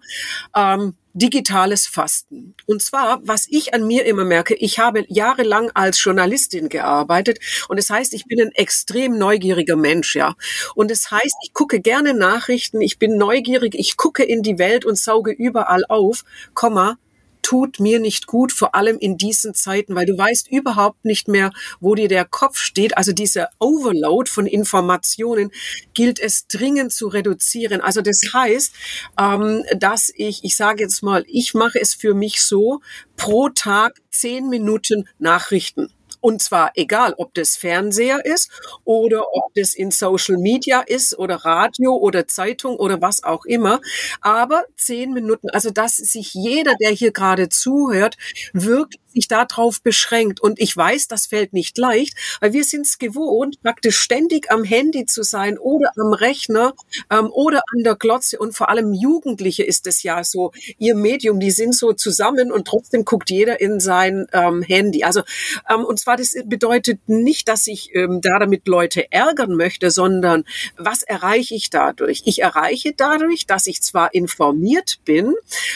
ähm, 0.55 0.95
digitales 1.13 1.88
Fasten. 1.88 2.56
Und 2.68 2.82
zwar, 2.82 3.20
was 3.24 3.48
ich 3.50 3.74
an 3.74 3.86
mir 3.86 4.06
immer 4.06 4.25
merke, 4.25 4.56
ich 4.56 4.80
habe 4.80 5.06
jahrelang 5.08 5.72
als 5.74 6.03
Journalistin 6.03 6.70
gearbeitet 6.70 7.39
und 7.68 7.77
das 7.77 7.89
heißt, 7.89 8.13
ich 8.13 8.25
bin 8.25 8.41
ein 8.41 8.51
extrem 8.53 9.18
neugieriger 9.18 9.75
Mensch, 9.75 10.15
ja. 10.15 10.36
Und 10.75 10.91
das 10.91 11.12
heißt, 11.12 11.36
ich 11.44 11.53
gucke 11.53 11.80
gerne 11.82 12.13
Nachrichten, 12.13 12.82
ich 12.82 13.00
bin 13.00 13.18
neugierig, 13.18 13.75
ich 13.75 13.98
gucke 13.98 14.24
in 14.24 14.44
die 14.44 14.58
Welt 14.58 14.86
und 14.86 14.98
sauge 14.98 15.32
überall 15.32 15.84
auf, 15.88 16.24
Komma, 16.53 16.98
tut 17.41 17.79
mir 17.79 18.00
nicht 18.00 18.27
gut, 18.27 18.51
vor 18.51 18.75
allem 18.75 18.98
in 18.98 19.17
diesen 19.17 19.53
Zeiten, 19.53 19.95
weil 19.95 20.05
du 20.05 20.17
weißt 20.17 20.50
überhaupt 20.50 21.05
nicht 21.05 21.27
mehr, 21.27 21.51
wo 21.79 21.95
dir 21.95 22.07
der 22.07 22.25
Kopf 22.25 22.57
steht. 22.57 22.98
Also 22.98 23.12
dieser 23.12 23.50
Overload 23.60 24.29
von 24.29 24.45
Informationen 24.45 25.51
gilt 25.93 26.19
es 26.19 26.48
dringend 26.48 26.91
zu 26.91 27.07
reduzieren. 27.07 27.81
Also 27.81 28.01
das 28.01 28.21
heißt, 28.33 28.74
ähm, 29.19 29.63
dass 29.77 30.12
ich, 30.15 30.43
ich 30.43 30.55
sage 30.55 30.83
jetzt 30.83 31.03
mal, 31.03 31.24
ich 31.27 31.53
mache 31.53 31.79
es 31.79 31.94
für 31.94 32.13
mich 32.13 32.42
so, 32.42 32.81
pro 33.18 33.50
Tag 33.50 34.01
zehn 34.09 34.50
Minuten 34.50 35.07
Nachrichten. 35.20 35.89
Und 36.22 36.42
zwar 36.42 36.72
egal, 36.75 37.14
ob 37.18 37.34
das 37.34 37.57
Fernseher 37.57 38.24
ist 38.25 38.50
oder 38.86 39.24
ob 39.34 39.53
das 39.55 39.74
in 39.74 39.92
Social 39.92 40.38
Media 40.38 40.81
ist 40.81 41.18
oder 41.18 41.36
Radio 41.38 41.96
oder 41.96 42.27
Zeitung 42.27 42.77
oder 42.77 43.01
was 43.01 43.24
auch 43.24 43.46
immer. 43.46 43.81
Aber 44.22 44.64
zehn 44.77 45.14
Minuten, 45.14 45.50
also 45.50 45.72
dass 45.72 45.98
sich 45.98 46.34
jeder, 46.34 46.75
der 46.79 46.92
hier 46.92 47.12
gerade 47.12 47.50
zuhört, 47.50 48.18
wirklich 48.53 49.01
sich 49.11 49.27
darauf 49.27 49.81
beschränkt. 49.81 50.39
Und 50.39 50.59
ich 50.59 50.75
weiß, 50.75 51.07
das 51.07 51.27
fällt 51.27 51.53
nicht 51.53 51.77
leicht, 51.77 52.17
weil 52.39 52.53
wir 52.53 52.63
sind 52.63 52.85
es 52.85 52.97
gewohnt, 52.97 53.61
praktisch 53.61 53.97
ständig 53.97 54.51
am 54.51 54.63
Handy 54.63 55.05
zu 55.05 55.24
sein 55.24 55.57
oder 55.57 55.91
am 55.97 56.13
Rechner 56.13 56.74
ähm, 57.09 57.29
oder 57.31 57.61
an 57.74 57.83
der 57.83 57.95
Glotze. 57.95 58.39
Und 58.39 58.55
vor 58.55 58.69
allem 58.69 58.93
Jugendliche 58.93 59.63
ist 59.63 59.87
es 59.87 60.03
ja 60.03 60.24
so, 60.24 60.51
ihr 60.77 60.95
Medium, 60.95 61.39
die 61.39 61.51
sind 61.51 61.75
so 61.75 61.93
zusammen 61.93 62.51
und 62.51 62.67
trotzdem 62.67 63.05
guckt 63.05 63.29
jeder 63.29 63.61
in 63.61 63.79
sein 63.79 64.27
ähm, 64.33 64.61
Handy. 64.61 65.03
Also 65.03 65.21
ähm, 65.69 65.85
und 65.85 66.00
zwar 66.00 66.17
das 66.17 66.35
bedeutet 66.45 67.00
nicht, 67.07 67.47
dass 67.47 67.67
ich 67.67 67.93
ähm, 67.93 68.21
da 68.21 68.39
damit 68.39 68.67
Leute 68.67 69.11
ärgern 69.11 69.55
möchte, 69.55 69.91
sondern 69.91 70.45
was 70.77 71.03
erreiche 71.03 71.55
ich 71.55 71.69
dadurch? 71.69 72.24
Ich 72.25 72.41
erreiche 72.41 72.93
dadurch, 72.95 73.45
dass 73.45 73.67
ich 73.67 73.81
zwar 73.81 74.13
informiert 74.13 75.00
bin 75.05 75.33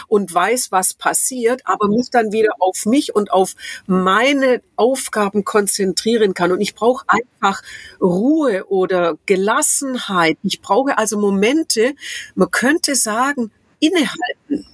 und 0.08 0.34
weiß, 0.34 0.72
was 0.72 0.94
passiert, 0.94 1.62
aber 1.66 1.88
mich 1.88 2.10
dann 2.12 2.32
wieder 2.32 2.54
auf 2.60 2.86
mich 2.86 3.16
und 3.16 3.25
und 3.26 3.32
auf 3.32 3.56
meine 3.88 4.62
Aufgaben 4.76 5.44
konzentrieren 5.44 6.36
kann. 6.36 6.52
Und 6.52 6.62
ich 6.62 6.76
brauche 6.76 7.06
einfach 7.08 7.64
Ruhe 8.00 8.66
oder 8.68 9.18
Gelassenheit. 9.26 10.38
Ich 10.44 10.62
brauche 10.62 10.98
also 10.98 11.18
Momente, 11.18 11.96
man 12.36 12.52
könnte 12.52 12.94
sagen, 12.96 13.52
innehalten. 13.80 14.68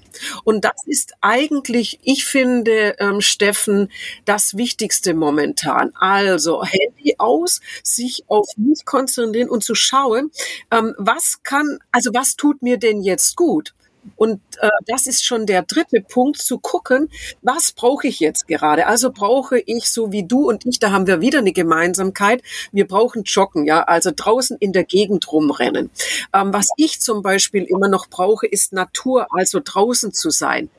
Und 0.43 0.65
das 0.65 0.85
ist 0.85 1.13
eigentlich, 1.21 1.99
ich 2.03 2.25
finde, 2.25 2.95
ähm, 2.99 3.21
Steffen, 3.21 3.89
das 4.25 4.57
Wichtigste 4.57 5.13
momentan. 5.13 5.93
Also 5.95 6.63
Handy 6.65 7.15
aus, 7.17 7.61
sich 7.83 8.25
auf 8.27 8.47
mich 8.57 8.83
konzentrieren 8.83 9.49
und 9.49 9.63
zu 9.63 9.75
schauen, 9.75 10.29
ähm, 10.71 10.93
was 10.97 11.41
kann, 11.43 11.79
also 11.93 12.11
was 12.13 12.35
tut 12.35 12.61
mir 12.61 12.77
denn 12.77 13.01
jetzt 13.01 13.37
gut? 13.37 13.73
Und 14.15 14.41
äh, 14.59 14.69
das 14.87 15.07
ist 15.07 15.25
schon 15.25 15.45
der 15.45 15.63
dritte 15.63 16.01
Punkt, 16.01 16.41
zu 16.41 16.59
gucken, 16.59 17.09
was 17.41 17.71
brauche 17.71 18.07
ich 18.07 18.19
jetzt 18.19 18.47
gerade? 18.47 18.87
Also 18.87 19.11
brauche 19.11 19.59
ich, 19.59 19.89
so 19.89 20.11
wie 20.11 20.23
du 20.23 20.49
und 20.49 20.65
ich, 20.65 20.79
da 20.79 20.91
haben 20.91 21.07
wir 21.07 21.21
wieder 21.21 21.39
eine 21.39 21.51
Gemeinsamkeit, 21.51 22.41
wir 22.71 22.87
brauchen 22.87 23.23
Joggen, 23.23 23.65
ja, 23.65 23.83
also 23.83 24.11
draußen 24.15 24.57
in 24.59 24.73
der 24.73 24.83
Gegend 24.83 25.31
rumrennen. 25.31 25.89
Ähm, 26.33 26.53
was 26.53 26.69
ich 26.77 26.99
zum 26.99 27.21
Beispiel 27.21 27.63
immer 27.63 27.87
noch 27.87 28.07
brauche, 28.09 28.47
ist 28.47 28.73
Natur, 28.73 29.27
also 29.31 29.59
draußen 29.63 30.13
zu 30.13 30.29
sein. 30.29 30.69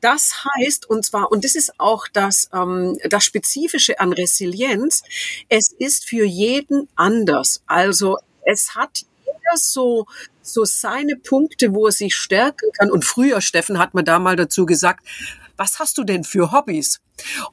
Das 0.00 0.44
heißt, 0.44 0.88
und 0.88 1.04
zwar, 1.04 1.30
und 1.30 1.44
das 1.44 1.54
ist 1.54 1.78
auch 1.78 2.08
das, 2.12 2.50
ähm, 2.52 2.98
das 3.08 3.24
Spezifische 3.24 4.00
an 4.00 4.12
Resilienz, 4.12 5.02
es 5.48 5.72
ist 5.72 6.04
für 6.04 6.24
jeden 6.24 6.88
anders. 6.96 7.62
Also 7.66 8.18
es 8.44 8.74
hat 8.74 9.04
jeder 9.32 9.56
so 9.56 10.06
so 10.42 10.64
seine 10.64 11.16
Punkte, 11.16 11.72
wo 11.72 11.86
er 11.86 11.92
sich 11.92 12.14
stärken 12.14 12.70
kann. 12.78 12.90
Und 12.90 13.04
früher, 13.04 13.40
Steffen, 13.40 13.78
hat 13.78 13.94
man 13.94 14.04
da 14.04 14.18
mal 14.18 14.36
dazu 14.36 14.66
gesagt, 14.66 15.06
was 15.56 15.78
hast 15.78 15.98
du 15.98 16.04
denn 16.04 16.24
für 16.24 16.52
Hobbys? 16.52 17.00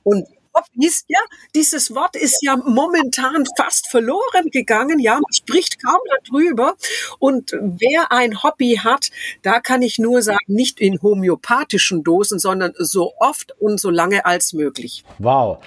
Und 0.03 0.25
Hobbys, 0.53 1.05
ja, 1.07 1.19
dieses 1.53 1.93
Wort 1.93 2.15
ist 2.15 2.41
ja 2.41 2.57
momentan 2.57 3.45
fast 3.55 3.87
verloren 3.87 4.49
gegangen. 4.51 4.99
Ja, 4.99 5.13
man 5.13 5.31
spricht 5.31 5.83
kaum 5.83 5.99
darüber. 6.25 6.75
Und 7.19 7.51
wer 7.51 8.11
ein 8.11 8.41
Hobby 8.41 8.79
hat, 8.83 9.09
da 9.43 9.59
kann 9.59 9.81
ich 9.81 9.99
nur 9.99 10.21
sagen, 10.21 10.39
nicht 10.47 10.81
in 10.81 11.01
homöopathischen 11.01 12.03
Dosen, 12.03 12.39
sondern 12.39 12.73
so 12.77 13.13
oft 13.19 13.53
und 13.59 13.79
so 13.79 13.89
lange 13.89 14.25
als 14.25 14.53
möglich. 14.53 15.03
Wow. 15.19 15.59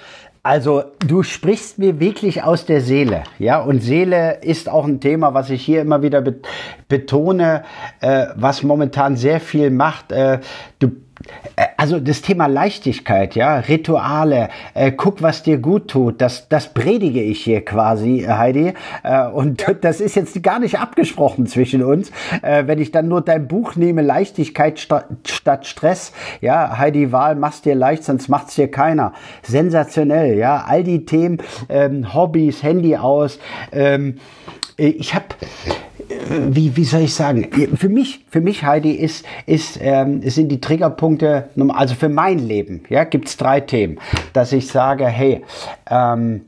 Also 0.44 0.82
du 1.06 1.22
sprichst 1.22 1.78
mir 1.78 2.00
wirklich 2.00 2.42
aus 2.42 2.66
der 2.66 2.80
Seele, 2.80 3.22
ja, 3.38 3.60
und 3.60 3.80
Seele 3.80 4.40
ist 4.42 4.68
auch 4.68 4.84
ein 4.84 4.98
Thema, 4.98 5.34
was 5.34 5.50
ich 5.50 5.64
hier 5.64 5.80
immer 5.82 6.02
wieder 6.02 6.20
betone, 6.88 7.62
äh, 8.00 8.26
was 8.34 8.64
momentan 8.64 9.14
sehr 9.14 9.38
viel 9.38 9.70
macht. 9.70 10.10
Äh, 10.10 10.40
du 10.80 10.90
also 11.76 12.00
das 12.00 12.22
Thema 12.22 12.46
Leichtigkeit, 12.46 13.34
ja, 13.34 13.58
Rituale, 13.58 14.48
äh, 14.74 14.92
guck, 14.92 15.22
was 15.22 15.42
dir 15.42 15.58
gut 15.58 15.88
tut, 15.88 16.20
das, 16.20 16.48
das 16.48 16.72
predige 16.72 17.22
ich 17.22 17.42
hier 17.42 17.64
quasi, 17.64 18.24
Heidi. 18.28 18.74
Äh, 19.02 19.26
und 19.26 19.62
ja. 19.62 19.74
das 19.74 20.00
ist 20.00 20.14
jetzt 20.14 20.40
gar 20.42 20.58
nicht 20.58 20.78
abgesprochen 20.78 21.46
zwischen 21.46 21.82
uns. 21.82 22.10
Äh, 22.42 22.66
wenn 22.66 22.78
ich 22.78 22.90
dann 22.90 23.08
nur 23.08 23.20
dein 23.20 23.48
Buch 23.48 23.76
nehme, 23.76 24.02
Leichtigkeit 24.02 24.78
sta 24.78 25.04
statt 25.26 25.66
Stress, 25.66 26.12
ja, 26.40 26.78
Heidi 26.78 27.12
Wahl, 27.12 27.34
mach's 27.34 27.62
dir 27.62 27.74
leicht, 27.74 28.04
sonst 28.04 28.28
macht's 28.28 28.54
dir 28.54 28.70
keiner. 28.70 29.12
Sensationell, 29.42 30.36
ja, 30.36 30.64
all 30.66 30.84
die 30.84 31.04
Themen, 31.04 31.38
ähm, 31.68 32.14
Hobbys, 32.14 32.62
Handy 32.62 32.96
aus. 32.96 33.38
Ähm, 33.72 34.16
äh, 34.78 34.88
ich 34.88 35.14
habe 35.14 35.26
wie, 36.50 36.76
wie 36.76 36.84
soll 36.84 37.02
ich 37.02 37.14
sagen, 37.14 37.48
für 37.76 37.88
mich, 37.88 38.24
für 38.28 38.40
mich, 38.40 38.64
Heidi, 38.64 38.92
ist, 38.92 39.24
ist, 39.46 39.78
ähm, 39.80 40.22
sind 40.28 40.48
die 40.48 40.60
Triggerpunkte, 40.60 41.48
also 41.68 41.94
für 41.94 42.08
mein 42.08 42.38
Leben, 42.38 42.82
ja, 42.88 43.04
gibt 43.04 43.28
es 43.28 43.36
drei 43.36 43.60
Themen, 43.60 43.98
dass 44.32 44.52
ich 44.52 44.68
sage, 44.68 45.06
hey, 45.06 45.42
ähm, 45.90 46.42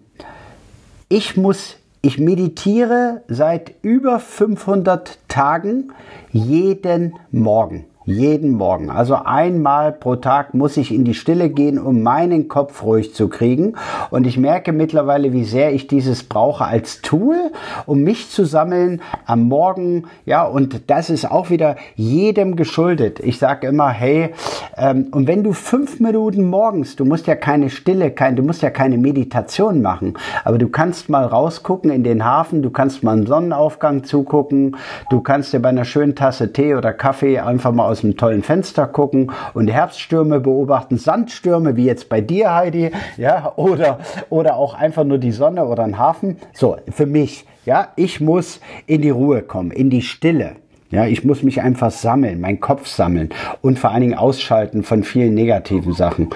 ich 1.09 1.37
muss, 1.37 1.77
ich 2.03 2.19
meditiere 2.19 3.23
seit 3.29 3.75
über 3.83 4.21
500 4.21 5.19
Tagen 5.29 5.93
jeden 6.33 7.15
Morgen. 7.31 7.85
Jeden 8.07 8.51
Morgen. 8.51 8.91
Also 8.91 9.15
einmal 9.15 9.91
pro 9.91 10.17
Tag 10.17 10.53
muss 10.53 10.77
ich 10.77 10.93
in 10.93 11.05
die 11.05 11.15
Stille 11.15 11.49
gehen, 11.49 11.79
um 11.79 12.03
meinen 12.03 12.49
Kopf 12.49 12.83
ruhig 12.83 13.15
zu 13.15 13.29
kriegen. 13.29 13.77
Und 14.11 14.27
ich 14.27 14.37
merke 14.37 14.73
mittlerweile, 14.73 15.33
wie 15.33 15.45
sehr 15.45 15.73
ich 15.73 15.87
dieses 15.87 16.23
brauche 16.23 16.67
als 16.67 17.01
Tool, 17.01 17.51
um 17.87 18.03
mich 18.03 18.29
zu 18.29 18.45
sammeln 18.45 19.01
am 19.25 19.45
Morgen. 19.45 20.05
Ja, 20.27 20.45
und 20.45 20.91
das 20.91 21.09
ist 21.09 21.31
auch 21.31 21.49
wieder 21.49 21.77
jedem 21.95 22.57
geschuldet. 22.57 23.21
Ich 23.21 23.39
sage 23.39 23.69
immer, 23.69 23.89
hey, 23.89 24.35
ähm, 24.77 25.07
und 25.13 25.27
wenn 25.27 25.43
du 25.43 25.55
fünf 25.55 25.99
Minuten 25.99 26.45
morgens, 26.51 26.97
du 26.97 27.07
musst 27.07 27.27
ja 27.27 27.37
keine 27.37 27.71
Stille, 27.71 28.11
kein, 28.11 28.37
du 28.37 28.43
musst 28.43 28.61
ja 28.61 28.69
keine 28.69 28.99
Meditation 28.99 29.81
machen, 29.81 30.19
aber 30.45 30.59
du 30.59 30.69
kannst 30.69 31.09
mal 31.09 31.25
rausgucken 31.25 31.91
in 31.91 32.05
den 32.05 32.23
Hafen, 32.23 32.61
du 32.61 32.69
kannst 32.69 33.03
mal 33.03 33.13
einen 33.13 33.27
Sonnenaufgang 33.27 34.05
zugucken, 34.05 34.77
du 35.09 35.23
kannst 35.23 35.55
dir 35.55 35.61
bei 35.61 35.71
einer 35.71 35.87
schönen 35.87 36.15
Tasse 36.15 36.53
Tee 36.53 36.75
oder 36.75 36.93
Kaffee 36.93 37.39
einfach 37.39 37.73
mal 37.73 37.94
aus 37.95 38.03
einem 38.03 38.17
tollen 38.17 38.43
Fenster 38.43 38.89
gucken 38.89 39.31
und 39.55 39.69
Herbststürme 39.69 40.41
beobachten, 40.41 40.99
Sandstürme 40.99 41.77
wie 41.77 41.85
jetzt 41.85 42.09
bei 42.09 42.21
dir, 42.21 42.53
Heidi, 42.53 42.91
ja, 43.17 43.53
oder, 43.55 44.01
oder 44.31 44.57
auch 44.57 44.75
einfach 44.75 45.05
nur 45.05 45.19
die 45.19 45.31
Sonne 45.31 45.65
oder 45.65 45.85
ein 45.85 45.97
Hafen. 45.97 46.39
So, 46.53 46.77
für 46.91 47.07
mich, 47.07 47.47
ja, 47.65 47.89
ich 47.95 48.21
muss 48.21 48.59
in 48.87 49.03
die 49.03 49.11
Ruhe 49.11 49.43
kommen, 49.43 49.71
in 49.71 49.91
die 49.91 50.03
Stille. 50.03 50.57
Ja, 50.91 51.07
ich 51.07 51.25
muss 51.25 51.45
mich 51.45 51.63
einfach 51.63 51.93
sammeln, 51.93 52.41
meinen 52.41 52.61
Kopf 52.61 52.89
sammeln 52.89 53.31
und 53.63 53.79
vor 53.79 53.91
allen 53.91 54.03
Dingen 54.03 54.15
ausschalten 54.15 54.83
von 54.83 55.05
vielen 55.05 55.35
negativen 55.35 55.93
Sachen. 55.93 56.31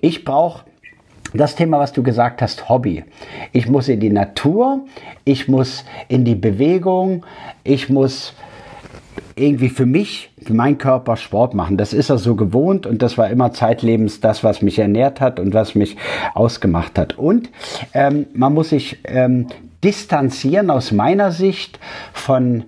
Ich 0.00 0.24
brauche 0.24 0.64
das 1.34 1.56
Thema, 1.56 1.80
was 1.80 1.92
du 1.92 2.02
gesagt 2.04 2.42
hast, 2.42 2.68
Hobby. 2.68 3.04
Ich 3.52 3.68
muss 3.68 3.88
in 3.88 3.98
die 3.98 4.10
Natur, 4.10 4.84
ich 5.24 5.48
muss 5.48 5.84
in 6.08 6.24
die 6.24 6.34
Bewegung, 6.36 7.24
ich 7.64 7.88
muss 7.90 8.34
irgendwie 9.34 9.68
für 9.68 9.86
mich, 9.86 10.30
für 10.42 10.54
meinen 10.54 10.78
Körper 10.78 11.16
Sport 11.16 11.54
machen. 11.54 11.76
Das 11.76 11.92
ist 11.92 12.10
er 12.10 12.18
so 12.18 12.34
gewohnt 12.34 12.86
und 12.86 13.02
das 13.02 13.18
war 13.18 13.30
immer 13.30 13.52
zeitlebens 13.52 14.20
das, 14.20 14.44
was 14.44 14.62
mich 14.62 14.78
ernährt 14.78 15.20
hat 15.20 15.40
und 15.40 15.54
was 15.54 15.74
mich 15.74 15.96
ausgemacht 16.34 16.98
hat. 16.98 17.18
Und 17.18 17.50
ähm, 17.94 18.26
man 18.34 18.54
muss 18.54 18.70
sich 18.70 18.98
ähm, 19.04 19.46
distanzieren 19.82 20.70
aus 20.70 20.92
meiner 20.92 21.32
Sicht 21.32 21.78
von 22.12 22.64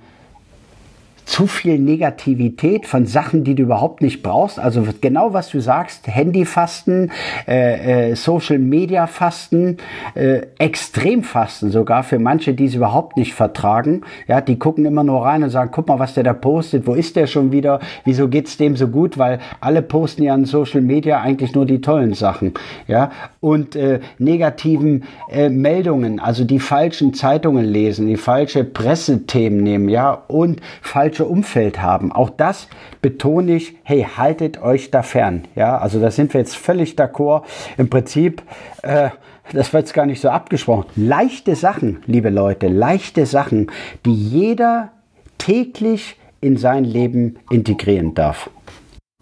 zu 1.25 1.47
viel 1.47 1.79
Negativität 1.79 2.87
von 2.87 3.07
Sachen, 3.07 3.45
die 3.45 3.55
du 3.55 3.63
überhaupt 3.63 4.03
nicht 4.03 4.23
brauchst. 4.23 4.59
Also 4.59 4.87
genau 5.01 5.33
was 5.33 5.49
du 5.49 5.61
sagst, 5.61 6.07
Handyfasten, 6.07 7.11
äh, 7.49 8.11
äh, 8.11 8.15
Social 8.15 8.59
Media 8.59 9.07
Fasten, 9.07 9.79
äh, 10.15 10.43
Extremfasten 10.59 11.71
sogar 11.71 12.03
für 12.03 12.19
manche, 12.19 12.55
die 12.55 12.67
es 12.67 12.75
überhaupt 12.75 13.17
nicht 13.17 13.35
vertragen. 13.35 14.03
Ja, 14.29 14.41
die 14.41 14.59
gucken 14.59 14.85
immer 14.85 15.05
nur 15.05 15.25
rein 15.25 15.43
und 15.43 15.51
sagen, 15.51 15.71
guck 15.73 15.89
mal, 15.89 15.99
was 15.99 16.15
der 16.15 16.25
da 16.25 16.35
postet, 16.35 16.87
wo 16.87 16.95
ist 16.95 17.17
der 17.17 17.27
schon 17.27 17.53
wieder, 17.53 17.81
wieso 18.05 18.29
geht's 18.29 18.57
dem 18.57 18.77
so 18.77 18.89
gut, 18.89 19.19
weil 19.19 19.39
alle 19.61 19.83
posten 19.83 20.23
ja 20.23 20.35
in 20.35 20.45
Social 20.45 20.83
Media 20.83 21.21
eigentlich 21.21 21.55
nur 21.55 21.67
die 21.67 21.81
tollen 21.81 22.15
Sachen. 22.15 22.53
Ja, 22.87 23.11
und 23.41 23.77
äh, 23.77 24.01
negativen 24.19 25.05
äh, 25.31 25.49
Meldungen, 25.49 26.21
also 26.21 26.45
die 26.45 26.61
falschen 26.61 27.15
Zeitungen 27.15 27.65
lesen, 27.65 28.07
die 28.07 28.17
falsche 28.17 28.65
Pressethemen 28.65 29.63
nehmen, 29.63 29.89
ja, 29.89 30.23
und 30.29 30.61
falsche 30.83 31.14
falsche 31.15 31.25
Umfeld 31.27 31.81
haben. 31.81 32.11
Auch 32.11 32.31
das 32.31 32.69
betone 33.01 33.55
ich, 33.55 33.77
hey, 33.85 34.07
haltet 34.17 34.61
euch 34.61 34.91
da 34.91 35.03
fern. 35.03 35.45
Ja, 35.55 35.79
also 35.79 36.01
da 36.01 36.11
sind 36.11 36.35
wir 36.35 36.41
jetzt 36.41 36.57
völlig 36.57 36.97
d'accord. 36.97 37.45
Im 37.79 37.89
Prinzip, 37.89 38.43
äh, 38.83 39.11
das 39.53 39.73
wird 39.73 39.85
jetzt 39.85 39.95
gar 39.95 40.07
nicht 40.07 40.21
so 40.21 40.29
abgesprochen. 40.29 40.87
Leichte 40.97 41.55
Sachen, 41.55 42.03
liebe 42.07 42.31
Leute, 42.31 42.67
leichte 42.67 43.27
Sachen, 43.27 43.71
die 44.05 44.15
jeder 44.15 44.91
täglich 45.39 46.17
in 46.41 46.57
sein 46.57 46.85
Leben 46.85 47.37
integrieren 47.51 48.15
darf. 48.15 48.51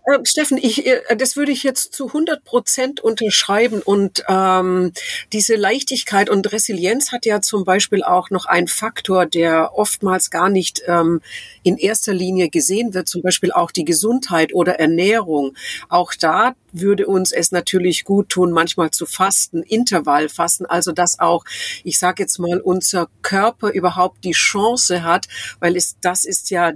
Äh, 0.05 0.25
Steffen, 0.25 0.59
ich, 0.59 0.87
äh, 0.87 1.17
das 1.17 1.37
würde 1.37 1.53
ich 1.53 1.63
jetzt 1.63 1.93
zu 1.93 2.09
100 2.09 2.45
Prozent 2.45 3.01
unterschreiben. 3.01 3.83
Und 3.83 4.25
ähm, 4.29 4.93
diese 5.33 5.55
Leichtigkeit 5.55 6.29
und 6.29 6.51
Resilienz 6.53 7.13
hat 7.13 7.25
ja 7.25 7.41
zum 7.41 7.65
Beispiel 7.65 8.03
auch 8.03 8.31
noch 8.31 8.47
einen 8.47 8.69
Faktor, 8.69 9.27
der 9.27 9.77
oftmals 9.77 10.31
gar 10.31 10.49
nicht 10.49 10.83
ähm, 10.87 11.21
in 11.63 11.77
erster 11.77 12.13
Linie 12.13 12.49
gesehen 12.49 12.95
wird, 12.95 13.09
zum 13.09 13.23
Beispiel 13.23 13.53
auch 13.53 13.71
die 13.71 13.85
Gesundheit 13.85 14.53
oder 14.55 14.81
Ernährung. 14.81 15.55
Auch 15.89 16.15
da 16.19 16.55
würde 16.73 17.07
uns 17.07 17.31
es 17.31 17.53
natürlich 17.53 18.05
gut 18.05 18.31
tun, 18.31 18.51
manchmal 18.51 18.91
zu 18.91 19.07
fasten, 19.07 19.63
Intervallfasten, 19.63 20.67
also 20.67 20.91
dass 20.93 21.21
auch, 21.21 21.45
ich 21.85 21.99
sage 21.99 22.23
jetzt 22.23 22.39
mal, 22.39 22.61
unser 22.61 23.09
Körper 23.21 23.71
überhaupt 23.71 24.25
die 24.25 24.33
Chance 24.33 25.05
hat, 25.05 25.29
weil 25.61 25.77
es 25.77 25.97
das 26.01 26.25
ist 26.25 26.51
ja 26.51 26.73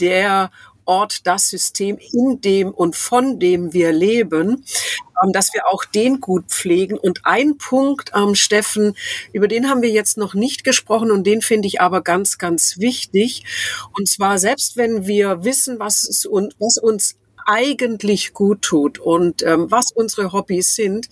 der 0.00 0.50
Ort 0.84 1.26
das 1.26 1.48
System, 1.48 1.98
in 1.98 2.40
dem 2.40 2.70
und 2.70 2.96
von 2.96 3.38
dem 3.38 3.72
wir 3.72 3.92
leben, 3.92 4.64
ähm, 5.22 5.32
dass 5.32 5.52
wir 5.54 5.66
auch 5.68 5.84
den 5.84 6.20
gut 6.20 6.46
pflegen. 6.48 6.98
Und 6.98 7.20
ein 7.24 7.58
Punkt, 7.58 8.12
ähm, 8.14 8.34
Steffen, 8.34 8.94
über 9.32 9.48
den 9.48 9.68
haben 9.68 9.82
wir 9.82 9.90
jetzt 9.90 10.16
noch 10.16 10.34
nicht 10.34 10.64
gesprochen 10.64 11.10
und 11.10 11.26
den 11.26 11.42
finde 11.42 11.68
ich 11.68 11.80
aber 11.80 12.02
ganz, 12.02 12.38
ganz 12.38 12.78
wichtig. 12.78 13.44
Und 13.96 14.08
zwar 14.08 14.38
selbst 14.38 14.76
wenn 14.76 15.06
wir 15.06 15.44
wissen, 15.44 15.78
was, 15.78 16.04
es, 16.04 16.26
was 16.26 16.78
uns 16.78 17.16
eigentlich 17.46 18.32
gut 18.32 18.62
tut 18.62 18.98
und 18.98 19.42
ähm, 19.42 19.70
was 19.70 19.92
unsere 19.92 20.32
Hobbys 20.32 20.74
sind. 20.74 21.08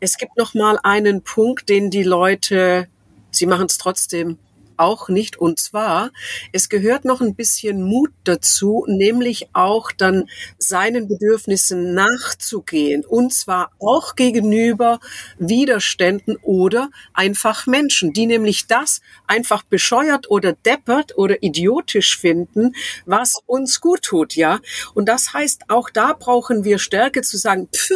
Es 0.00 0.16
gibt 0.16 0.36
noch 0.36 0.54
mal 0.54 0.78
einen 0.82 1.22
Punkt, 1.22 1.68
den 1.68 1.90
die 1.90 2.04
Leute, 2.04 2.86
sie 3.30 3.46
machen 3.46 3.66
es 3.66 3.78
trotzdem 3.78 4.38
auch 4.76 5.08
nicht. 5.08 5.36
Und 5.38 5.58
zwar, 5.58 6.10
es 6.52 6.68
gehört 6.68 7.04
noch 7.04 7.20
ein 7.20 7.34
bisschen 7.34 7.82
Mut 7.82 8.10
dazu, 8.24 8.84
nämlich 8.88 9.48
auch 9.52 9.92
dann 9.92 10.28
seinen 10.58 11.08
Bedürfnissen 11.08 11.94
nachzugehen. 11.94 13.04
Und 13.04 13.32
zwar 13.32 13.70
auch 13.78 14.14
gegenüber 14.16 15.00
Widerständen 15.38 16.36
oder 16.42 16.90
einfach 17.14 17.66
Menschen, 17.66 18.12
die 18.12 18.26
nämlich 18.26 18.66
das 18.66 19.00
einfach 19.26 19.62
bescheuert 19.62 20.30
oder 20.30 20.52
deppert 20.52 21.16
oder 21.16 21.42
idiotisch 21.42 22.18
finden, 22.18 22.74
was 23.06 23.40
uns 23.46 23.80
gut 23.80 24.02
tut, 24.02 24.36
ja. 24.36 24.60
Und 24.94 25.08
das 25.08 25.32
heißt, 25.32 25.64
auch 25.68 25.90
da 25.90 26.12
brauchen 26.12 26.64
wir 26.64 26.78
Stärke 26.78 27.22
zu 27.22 27.36
sagen, 27.36 27.68
pff, 27.74 27.90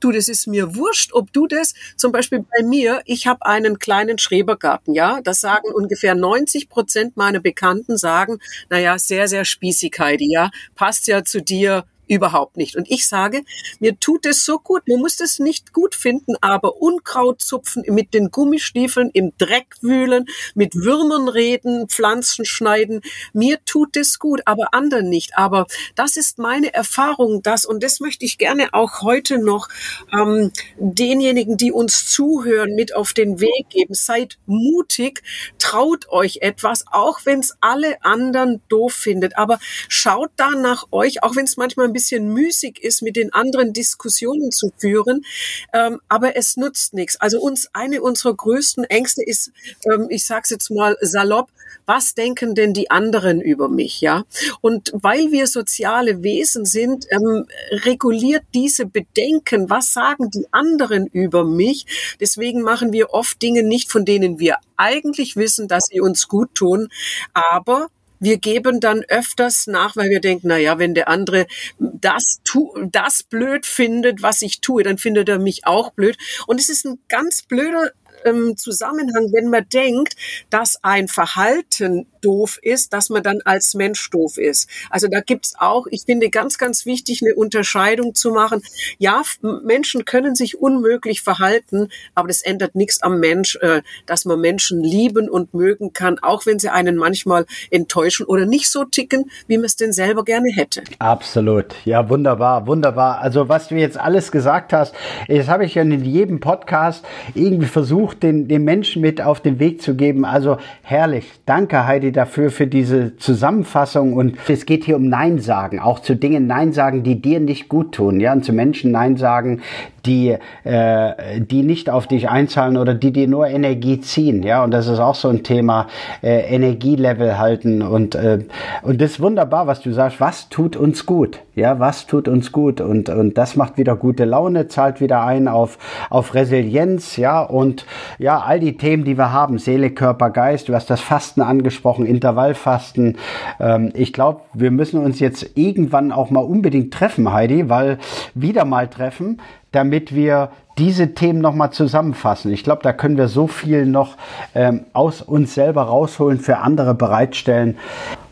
du, 0.00 0.12
das 0.12 0.28
ist 0.28 0.46
mir 0.46 0.74
wurscht, 0.76 1.12
ob 1.12 1.32
du 1.32 1.46
das, 1.46 1.74
zum 1.96 2.12
Beispiel 2.12 2.40
bei 2.40 2.64
mir, 2.64 3.02
ich 3.04 3.26
habe 3.26 3.46
einen 3.46 3.78
kleinen 3.78 4.18
Schrebergarten, 4.18 4.94
ja, 4.94 5.20
das 5.22 5.40
sagen 5.40 5.68
ungefähr 5.72 6.14
90 6.14 6.68
Prozent 6.68 7.16
meiner 7.16 7.40
Bekannten 7.40 7.96
sagen, 7.96 8.38
naja, 8.70 8.98
sehr, 8.98 9.28
sehr 9.28 9.44
spießig, 9.44 9.94
Heidi, 9.98 10.30
ja, 10.32 10.50
passt 10.74 11.06
ja 11.06 11.24
zu 11.24 11.42
dir, 11.42 11.84
überhaupt 12.08 12.56
nicht. 12.56 12.76
Und 12.76 12.90
ich 12.90 13.08
sage, 13.08 13.42
mir 13.80 13.98
tut 13.98 14.26
es 14.26 14.44
so 14.44 14.58
gut. 14.58 14.82
Man 14.88 15.00
muss 15.00 15.20
es 15.20 15.38
nicht 15.38 15.72
gut 15.72 15.94
finden, 15.94 16.34
aber 16.40 16.76
Unkraut 16.80 17.40
zupfen, 17.40 17.82
mit 17.88 18.14
den 18.14 18.30
Gummistiefeln 18.30 19.10
im 19.12 19.32
Dreck 19.38 19.76
wühlen, 19.80 20.26
mit 20.54 20.74
Würmern 20.74 21.28
reden, 21.28 21.88
Pflanzen 21.88 22.44
schneiden. 22.44 23.00
Mir 23.32 23.64
tut 23.64 23.96
es 23.96 24.18
gut, 24.18 24.42
aber 24.44 24.74
anderen 24.74 25.08
nicht. 25.08 25.36
Aber 25.36 25.66
das 25.94 26.16
ist 26.16 26.38
meine 26.38 26.72
Erfahrung, 26.74 27.42
das 27.42 27.64
und 27.64 27.82
das 27.82 28.00
möchte 28.00 28.24
ich 28.24 28.38
gerne 28.38 28.72
auch 28.72 29.02
heute 29.02 29.38
noch 29.38 29.68
ähm, 30.12 30.50
denjenigen, 30.78 31.56
die 31.56 31.72
uns 31.72 32.10
zuhören, 32.10 32.74
mit 32.74 32.94
auf 32.94 33.12
den 33.12 33.40
Weg 33.40 33.68
geben. 33.70 33.94
Seid 33.94 34.38
mutig, 34.46 35.22
traut 35.58 36.08
euch 36.08 36.38
etwas, 36.40 36.84
auch 36.90 37.20
wenn 37.24 37.40
es 37.40 37.56
alle 37.60 38.02
anderen 38.02 38.60
doof 38.68 38.92
findet. 38.92 39.38
Aber 39.38 39.58
schaut 39.88 40.30
da 40.36 40.50
nach 40.50 40.86
euch, 40.90 41.22
auch 41.22 41.36
wenn 41.36 41.44
es 41.44 41.56
manchmal 41.56 41.93
bisschen 41.94 42.34
müßig 42.34 42.82
ist, 42.82 43.00
mit 43.00 43.16
den 43.16 43.32
anderen 43.32 43.72
Diskussionen 43.72 44.50
zu 44.50 44.70
führen. 44.76 45.24
Ähm, 45.72 46.00
aber 46.08 46.36
es 46.36 46.58
nutzt 46.58 46.92
nichts. 46.92 47.18
Also 47.18 47.40
uns, 47.40 47.70
eine 47.72 48.02
unserer 48.02 48.34
größten 48.34 48.84
Ängste 48.84 49.22
ist, 49.24 49.50
ähm, 49.86 50.08
ich 50.10 50.26
sage 50.26 50.42
es 50.44 50.50
jetzt 50.50 50.70
mal 50.70 50.98
salopp, 51.00 51.48
was 51.86 52.14
denken 52.14 52.54
denn 52.54 52.72
die 52.72 52.90
anderen 52.90 53.40
über 53.40 53.68
mich, 53.68 54.00
ja? 54.00 54.24
Und 54.60 54.92
weil 54.94 55.32
wir 55.32 55.46
soziale 55.46 56.22
Wesen 56.22 56.64
sind, 56.64 57.06
ähm, 57.10 57.46
reguliert 57.70 58.44
diese 58.54 58.86
Bedenken, 58.86 59.70
was 59.70 59.92
sagen 59.92 60.30
die 60.30 60.46
anderen 60.50 61.06
über 61.06 61.44
mich? 61.44 61.86
Deswegen 62.20 62.62
machen 62.62 62.92
wir 62.92 63.10
oft 63.10 63.40
Dinge 63.42 63.62
nicht, 63.62 63.90
von 63.90 64.04
denen 64.04 64.38
wir 64.38 64.56
eigentlich 64.76 65.36
wissen, 65.36 65.68
dass 65.68 65.86
sie 65.86 66.00
uns 66.00 66.28
gut 66.28 66.54
tun, 66.54 66.88
aber 67.32 67.88
wir 68.20 68.38
geben 68.38 68.80
dann 68.80 69.02
öfters 69.08 69.66
nach, 69.66 69.96
weil 69.96 70.10
wir 70.10 70.20
denken, 70.20 70.48
na 70.48 70.56
ja, 70.58 70.78
wenn 70.78 70.94
der 70.94 71.08
andere 71.08 71.46
das 71.78 72.40
tu, 72.44 72.72
das 72.90 73.22
blöd 73.22 73.66
findet, 73.66 74.22
was 74.22 74.42
ich 74.42 74.60
tue, 74.60 74.82
dann 74.82 74.98
findet 74.98 75.28
er 75.28 75.38
mich 75.38 75.66
auch 75.66 75.90
blöd. 75.90 76.16
Und 76.46 76.60
es 76.60 76.68
ist 76.68 76.84
ein 76.84 76.98
ganz 77.08 77.42
blöder 77.42 77.90
ähm, 78.24 78.56
Zusammenhang, 78.56 79.32
wenn 79.32 79.50
man 79.50 79.66
denkt, 79.72 80.16
dass 80.50 80.82
ein 80.82 81.08
Verhalten 81.08 82.06
doof 82.24 82.58
ist, 82.62 82.92
dass 82.92 83.10
man 83.10 83.22
dann 83.22 83.40
als 83.44 83.74
Mensch 83.74 84.08
doof 84.10 84.38
ist. 84.38 84.68
Also 84.90 85.08
da 85.08 85.20
gibt's 85.20 85.54
auch, 85.58 85.86
ich 85.90 86.04
finde 86.06 86.30
ganz, 86.30 86.58
ganz 86.58 86.86
wichtig, 86.86 87.22
eine 87.22 87.34
Unterscheidung 87.34 88.14
zu 88.14 88.30
machen. 88.30 88.62
Ja, 88.98 89.22
Menschen 89.42 90.04
können 90.04 90.34
sich 90.34 90.58
unmöglich 90.58 91.20
verhalten, 91.20 91.88
aber 92.14 92.28
das 92.28 92.42
ändert 92.42 92.74
nichts 92.74 93.02
am 93.02 93.20
Mensch, 93.20 93.56
äh, 93.56 93.82
dass 94.06 94.24
man 94.24 94.40
Menschen 94.40 94.82
lieben 94.82 95.28
und 95.28 95.54
mögen 95.54 95.92
kann, 95.92 96.18
auch 96.20 96.46
wenn 96.46 96.58
sie 96.58 96.70
einen 96.70 96.96
manchmal 96.96 97.46
enttäuschen 97.70 98.26
oder 98.26 98.46
nicht 98.46 98.70
so 98.70 98.84
ticken, 98.84 99.30
wie 99.46 99.58
man 99.58 99.66
es 99.66 99.76
denn 99.76 99.92
selber 99.92 100.24
gerne 100.24 100.50
hätte. 100.50 100.82
Absolut. 100.98 101.74
Ja, 101.84 102.08
wunderbar, 102.08 102.66
wunderbar. 102.66 103.18
Also 103.20 103.48
was 103.48 103.68
du 103.68 103.74
jetzt 103.74 103.98
alles 103.98 104.32
gesagt 104.32 104.72
hast, 104.72 104.94
das 105.28 105.48
habe 105.48 105.66
ich 105.66 105.74
ja 105.74 105.82
in 105.82 106.04
jedem 106.04 106.40
Podcast 106.40 107.04
irgendwie 107.34 107.66
versucht, 107.66 108.13
den, 108.22 108.48
den 108.48 108.64
Menschen 108.64 109.02
mit 109.02 109.20
auf 109.20 109.40
den 109.40 109.58
Weg 109.58 109.82
zu 109.82 109.94
geben. 109.94 110.24
Also 110.24 110.58
herrlich. 110.82 111.30
Danke, 111.46 111.86
Heidi, 111.86 112.12
dafür, 112.12 112.50
für 112.50 112.66
diese 112.66 113.16
Zusammenfassung. 113.16 114.14
Und 114.14 114.36
es 114.48 114.66
geht 114.66 114.84
hier 114.84 114.96
um 114.96 115.08
Nein 115.08 115.38
sagen, 115.38 115.80
auch 115.80 116.00
zu 116.00 116.16
Dingen 116.16 116.46
Nein 116.46 116.72
sagen, 116.72 117.02
die 117.02 117.20
dir 117.20 117.40
nicht 117.40 117.68
gut 117.68 117.92
tun, 117.92 118.20
ja, 118.20 118.32
und 118.32 118.44
zu 118.44 118.52
Menschen 118.52 118.90
Nein 118.90 119.16
sagen, 119.16 119.60
die, 120.06 120.36
äh, 120.64 121.40
die 121.40 121.62
nicht 121.62 121.88
auf 121.88 122.06
dich 122.06 122.28
einzahlen 122.28 122.76
oder 122.76 122.94
die 122.94 123.12
dir 123.12 123.28
nur 123.28 123.46
Energie 123.46 124.00
ziehen, 124.00 124.42
ja, 124.42 124.62
und 124.64 124.70
das 124.70 124.86
ist 124.86 124.98
auch 124.98 125.14
so 125.14 125.28
ein 125.28 125.42
Thema, 125.42 125.86
äh, 126.22 126.54
Energielevel 126.54 127.38
halten 127.38 127.82
und, 127.82 128.14
äh, 128.14 128.40
und 128.82 129.00
das 129.00 129.12
ist 129.12 129.20
wunderbar, 129.20 129.66
was 129.66 129.80
du 129.80 129.92
sagst, 129.92 130.20
was 130.20 130.48
tut 130.48 130.76
uns 130.76 131.06
gut, 131.06 131.40
ja, 131.54 131.80
was 131.80 132.06
tut 132.06 132.28
uns 132.28 132.52
gut 132.52 132.80
und, 132.80 133.08
und 133.08 133.38
das 133.38 133.56
macht 133.56 133.78
wieder 133.78 133.96
gute 133.96 134.24
Laune, 134.24 134.68
zahlt 134.68 135.00
wieder 135.00 135.24
ein 135.24 135.48
auf, 135.48 135.78
auf 136.10 136.34
Resilienz, 136.34 137.16
ja, 137.16 137.42
und 137.42 137.86
ja, 138.18 138.38
all 138.40 138.60
die 138.60 138.76
Themen, 138.76 139.04
die 139.04 139.18
wir 139.18 139.32
haben, 139.32 139.58
Seele, 139.58 139.90
Körper, 139.90 140.30
Geist, 140.30 140.68
du 140.68 140.74
hast 140.74 140.90
das 140.90 141.00
Fasten 141.00 141.42
angesprochen, 141.42 142.06
Intervallfasten, 142.06 143.18
ähm, 143.60 143.92
ich 143.94 144.12
glaube, 144.12 144.40
wir 144.52 144.70
müssen 144.70 145.00
uns 145.00 145.20
jetzt 145.20 145.56
irgendwann 145.56 146.12
auch 146.12 146.30
mal 146.30 146.44
unbedingt 146.44 146.92
treffen, 146.92 147.32
Heidi, 147.32 147.68
weil 147.68 147.98
wieder 148.34 148.64
mal 148.64 148.88
treffen, 148.88 149.40
damit 149.72 150.14
wir 150.14 150.50
diese 150.78 151.14
Themen 151.14 151.40
nochmal 151.40 151.70
zusammenfassen. 151.70 152.52
Ich 152.52 152.64
glaube, 152.64 152.82
da 152.82 152.92
können 152.92 153.16
wir 153.16 153.28
so 153.28 153.46
viel 153.46 153.86
noch 153.86 154.16
ähm, 154.54 154.86
aus 154.92 155.22
uns 155.22 155.54
selber 155.54 155.82
rausholen, 155.82 156.40
für 156.40 156.58
andere 156.58 156.94
bereitstellen. 156.94 157.76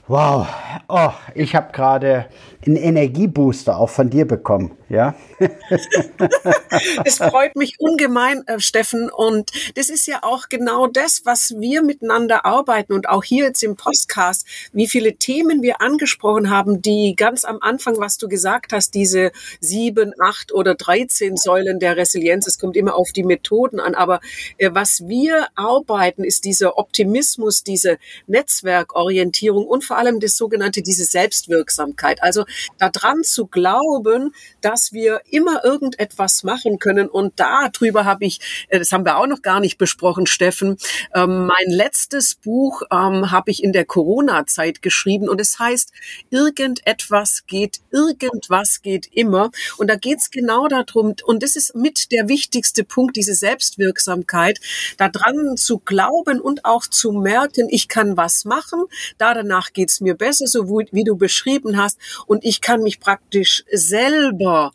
Wow, 0.09 0.49
oh, 0.89 1.11
ich 1.35 1.55
habe 1.55 1.73
gerade 1.73 2.27
einen 2.67 2.77
Energiebooster 2.77 3.77
auch 3.77 3.91
von 3.91 4.09
dir 4.09 4.25
bekommen, 4.25 4.77
ja? 4.89 5.17
es 7.05 7.19
freut 7.19 7.57
mich 7.57 7.81
ungemein, 7.81 8.47
äh, 8.47 8.61
Steffen. 8.61 9.11
Und 9.11 9.51
das 9.75 9.91
ist 9.91 10.07
ja 10.07 10.21
auch 10.23 10.49
genau 10.49 10.87
das, 10.87 11.23
was 11.25 11.55
wir 11.59 11.83
miteinander 11.83 12.45
arbeiten 12.45 12.93
und 12.93 13.09
auch 13.09 13.25
hier 13.25 13.47
jetzt 13.47 13.65
im 13.65 13.75
Podcast, 13.75 14.47
wie 14.73 14.87
viele 14.87 15.17
Themen 15.17 15.63
wir 15.63 15.81
angesprochen 15.81 16.51
haben, 16.51 16.83
die 16.83 17.15
ganz 17.17 17.45
am 17.45 17.59
Anfang, 17.61 17.99
was 17.99 18.17
du 18.17 18.29
gesagt 18.29 18.73
hast, 18.73 18.95
diese 18.95 19.33
sieben, 19.61 20.13
acht 20.21 20.53
oder 20.53 20.77
dreizehn 20.77 21.37
Säulen 21.37 21.81
der 21.81 21.97
Resilienz, 21.97 22.47
es 22.47 22.61
kommt 22.61 22.77
immer 22.77 22.95
auf 22.95 23.11
die 23.11 23.25
Methoden 23.25 23.81
an, 23.81 23.97
aber 23.97 24.21
äh, 24.59 24.71
was 24.73 25.09
wir 25.09 25.49
arbeiten, 25.57 26.23
ist 26.23 26.45
dieser 26.45 26.79
Optimismus, 26.79 27.65
diese 27.65 27.99
Netzwerkorientierung 28.29 29.67
und 29.67 29.85
vor 29.85 29.99
allem 29.99 30.21
das 30.21 30.37
sogenannte, 30.37 30.83
diese 30.83 31.05
Selbstwirksamkeit. 31.05 32.23
Also 32.23 32.45
daran 32.79 33.23
zu 33.23 33.47
glauben, 33.47 34.35
dass 34.61 34.93
wir 34.93 35.21
immer 35.31 35.65
irgendetwas 35.65 36.43
machen 36.43 36.79
können. 36.79 37.09
Und 37.09 37.35
darüber 37.37 38.05
habe 38.05 38.25
ich, 38.25 38.67
äh, 38.69 38.79
das 38.79 38.93
haben 38.93 39.05
wir 39.05 39.19
auch 39.19 39.27
noch 39.27 39.43
gar 39.43 39.61
nicht 39.61 39.79
besprochen, 39.79 40.27
Steffen, 40.27 40.77
ähm, 41.15 41.47
mein 41.47 41.69
letztes 41.69 42.35
Buch 42.35 42.83
ähm, 42.91 43.31
habe 43.31 43.51
ich 43.51 43.63
in 43.63 43.73
der 43.73 43.85
Corona-Zeit 43.85 44.83
geschrieben 44.83 45.29
und 45.29 45.41
es 45.41 45.59
heißt, 45.59 45.93
irgendetwas 46.31 47.45
geht, 47.47 47.81
irgendwas 47.91 48.83
geht 48.83 49.09
immer. 49.13 49.51
Und 49.79 49.89
da 49.89 49.97
geht 49.97 50.19
es 50.19 50.31
genau 50.31 50.69
darum, 50.69 51.15
und 51.25 51.43
das 51.43 51.57
ist 51.57 51.75
mit 51.75 52.13
der 52.13 52.29
wichtigste 52.29 52.85
Punkt, 52.85 53.17
diese 53.17 53.35
Selbstwirksamkeit, 53.35 54.61
daran 54.97 55.57
zu 55.57 55.79
glauben 55.79 56.41
und 56.41 56.65
auch 56.65 56.87
zu 56.87 57.13
merken, 57.13 57.69
ich 57.71 57.89
kann 57.89 58.17
was 58.17 58.45
machen, 58.45 58.85
da 59.19 59.35
danach 59.35 59.73
geht 59.73 59.91
es 59.91 60.01
mir 60.01 60.15
besser, 60.15 60.47
so 60.47 60.69
wie 60.69 61.05
du 61.05 61.17
beschrieben 61.17 61.77
hast. 61.77 61.99
Und 62.27 62.42
ich 62.43 62.61
kann 62.61 62.83
mich 62.83 63.01
praktisch 63.01 63.65
selber 63.71 64.73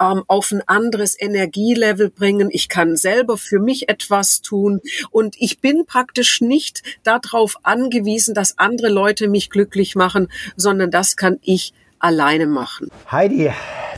ähm, 0.00 0.22
auf 0.26 0.52
ein 0.52 0.62
anderes 0.66 1.20
Energielevel 1.20 2.10
bringen. 2.10 2.48
Ich 2.50 2.68
kann 2.68 2.96
selber 2.96 3.36
für 3.36 3.58
mich 3.58 3.88
etwas 3.88 4.40
tun. 4.40 4.80
Und 5.10 5.36
ich 5.38 5.60
bin 5.60 5.84
praktisch 5.86 6.40
nicht 6.40 6.82
darauf 7.02 7.56
angewiesen, 7.62 8.34
dass 8.34 8.58
andere 8.58 8.88
Leute 8.88 9.28
mich 9.28 9.50
glücklich 9.50 9.94
machen, 9.94 10.28
sondern 10.56 10.90
das 10.90 11.16
kann 11.16 11.38
ich 11.42 11.72
alleine 11.98 12.46
machen. 12.46 12.90
Heidi, 13.10 13.50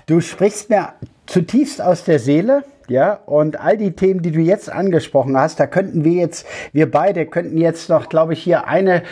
du 0.06 0.20
sprichst 0.20 0.70
mir 0.70 0.94
zutiefst 1.26 1.80
aus 1.80 2.04
der 2.04 2.18
Seele. 2.18 2.64
Ja, 2.88 3.14
und 3.26 3.60
all 3.60 3.76
die 3.76 3.92
Themen, 3.92 4.20
die 4.20 4.32
du 4.32 4.40
jetzt 4.40 4.68
angesprochen 4.68 5.36
hast, 5.36 5.60
da 5.60 5.68
könnten 5.68 6.02
wir 6.02 6.14
jetzt, 6.14 6.44
wir 6.72 6.90
beide 6.90 7.24
könnten 7.24 7.56
jetzt 7.56 7.88
noch, 7.88 8.08
glaube 8.08 8.32
ich, 8.32 8.42
hier 8.42 8.66
eine, 8.66 9.04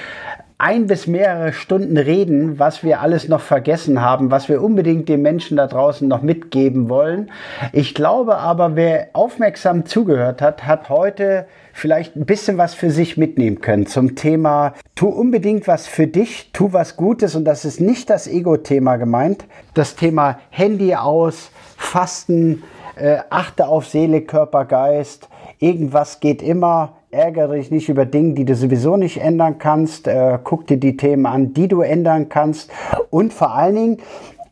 ein 0.60 0.88
bis 0.88 1.06
mehrere 1.06 1.52
Stunden 1.52 1.96
reden, 1.96 2.58
was 2.58 2.82
wir 2.82 3.00
alles 3.00 3.28
noch 3.28 3.40
vergessen 3.40 4.02
haben, 4.02 4.32
was 4.32 4.48
wir 4.48 4.60
unbedingt 4.60 5.08
den 5.08 5.22
Menschen 5.22 5.56
da 5.56 5.68
draußen 5.68 6.08
noch 6.08 6.20
mitgeben 6.20 6.88
wollen. 6.88 7.30
Ich 7.72 7.94
glaube 7.94 8.38
aber, 8.38 8.74
wer 8.74 9.10
aufmerksam 9.12 9.86
zugehört 9.86 10.42
hat, 10.42 10.66
hat 10.66 10.88
heute 10.88 11.46
vielleicht 11.72 12.16
ein 12.16 12.26
bisschen 12.26 12.58
was 12.58 12.74
für 12.74 12.90
sich 12.90 13.16
mitnehmen 13.16 13.60
können 13.60 13.86
zum 13.86 14.16
Thema, 14.16 14.74
tu 14.96 15.06
unbedingt 15.06 15.68
was 15.68 15.86
für 15.86 16.08
dich, 16.08 16.50
tu 16.52 16.72
was 16.72 16.96
Gutes 16.96 17.36
und 17.36 17.44
das 17.44 17.64
ist 17.64 17.80
nicht 17.80 18.10
das 18.10 18.26
Ego-Thema 18.26 18.96
gemeint. 18.96 19.44
Das 19.74 19.94
Thema 19.94 20.40
Handy 20.50 20.96
aus, 20.96 21.52
Fasten, 21.76 22.64
äh, 22.96 23.18
achte 23.30 23.68
auf 23.68 23.86
Seele, 23.86 24.22
Körper, 24.22 24.64
Geist, 24.64 25.28
irgendwas 25.60 26.18
geht 26.18 26.42
immer, 26.42 26.97
ärgere 27.10 27.56
dich 27.56 27.70
nicht 27.70 27.88
über 27.88 28.04
Dinge, 28.04 28.34
die 28.34 28.44
du 28.44 28.54
sowieso 28.54 28.96
nicht 28.96 29.18
ändern 29.18 29.58
kannst. 29.58 30.06
Äh, 30.06 30.38
guck 30.42 30.66
dir 30.66 30.76
die 30.76 30.96
Themen 30.96 31.26
an, 31.26 31.54
die 31.54 31.68
du 31.68 31.80
ändern 31.80 32.28
kannst. 32.28 32.70
Und 33.10 33.32
vor 33.32 33.54
allen 33.54 33.74
Dingen, 33.74 33.96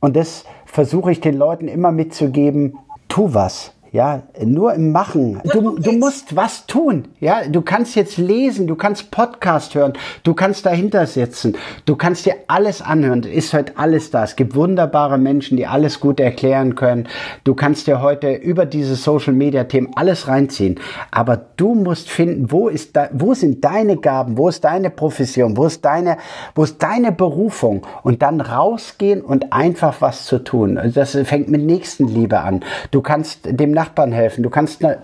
und 0.01 0.17
das 0.17 0.45
versuche 0.65 1.13
ich 1.13 1.21
den 1.21 1.37
Leuten 1.37 1.69
immer 1.69 1.93
mitzugeben, 1.93 2.79
tu 3.09 3.35
was. 3.35 3.76
Ja, 3.93 4.23
nur 4.45 4.75
im 4.75 4.91
Machen. 4.93 5.41
Du, 5.53 5.79
du 5.79 5.93
musst 5.93 6.35
was 6.35 6.67
tun. 6.67 7.09
Ja, 7.21 7.47
du 7.49 7.63
kannst 7.63 7.95
jetzt 7.95 8.19
lesen, 8.19 8.67
du 8.67 8.75
kannst 8.75 9.11
Podcast 9.11 9.75
hören, 9.75 9.93
du 10.25 10.35
kannst 10.35 10.67
dahinter 10.67 11.07
sitzen, 11.07 11.57
du 11.85 11.95
kannst 11.95 12.27
dir 12.27 12.35
alles 12.49 12.83
anhören. 12.83 13.23
Es 13.23 13.47
ist 13.47 13.55
heute 13.55 13.73
alles 13.77 14.11
da. 14.11 14.25
Es 14.25 14.35
gibt 14.35 14.55
wunderbare 14.55 15.19
Menschen, 15.19 15.57
die 15.57 15.67
alles 15.67 16.01
gut 16.01 16.19
erklären 16.19 16.75
können. 16.75 17.09
Du 17.45 17.55
kannst 17.55 17.87
dir 17.87 18.03
heute 18.03 18.33
über 18.33 18.67
diese 18.67 18.97
Social 18.97 19.33
Media 19.33 19.65
Themen 19.65 19.91
alles 19.95 20.27
reinziehen. 20.27 20.81
Aber 21.11 21.37
du 21.57 21.75
musst 21.75 22.11
finden, 22.11 22.51
wo 22.51 22.69
ist 22.69 22.97
da, 22.97 23.09
wo 23.13 23.35
sind 23.35 23.65
deine 23.65 23.97
Gaben, 23.97 24.37
wo 24.37 24.49
ist 24.49 24.65
deine 24.65 24.91
Profession, 24.91 25.57
wo 25.57 25.67
ist 25.67 25.85
deine, 25.85 26.19
wo 26.55 26.65
ist 26.65 26.83
deine 26.83 27.13
Berufung 27.13 27.87
und 28.03 28.23
dann 28.23 28.41
rausgehen 28.41 29.23
und 29.23 29.53
einfach 29.53 30.01
was 30.01 30.27
zu 30.27 30.43
tun. 30.43 30.77
Also 30.77 31.01
das 31.01 31.17
fängt 31.25 31.49
mit 31.49 31.63
Nächstenliebe 31.63 32.41
an. 32.41 32.65
Du 32.91 33.01
kannst 33.01 33.41
dem 33.45 33.76
Nachbarn 33.77 34.11
helfen. 34.11 34.43
Du 34.43 34.51
kannst 34.51 34.85
eine 34.85 34.99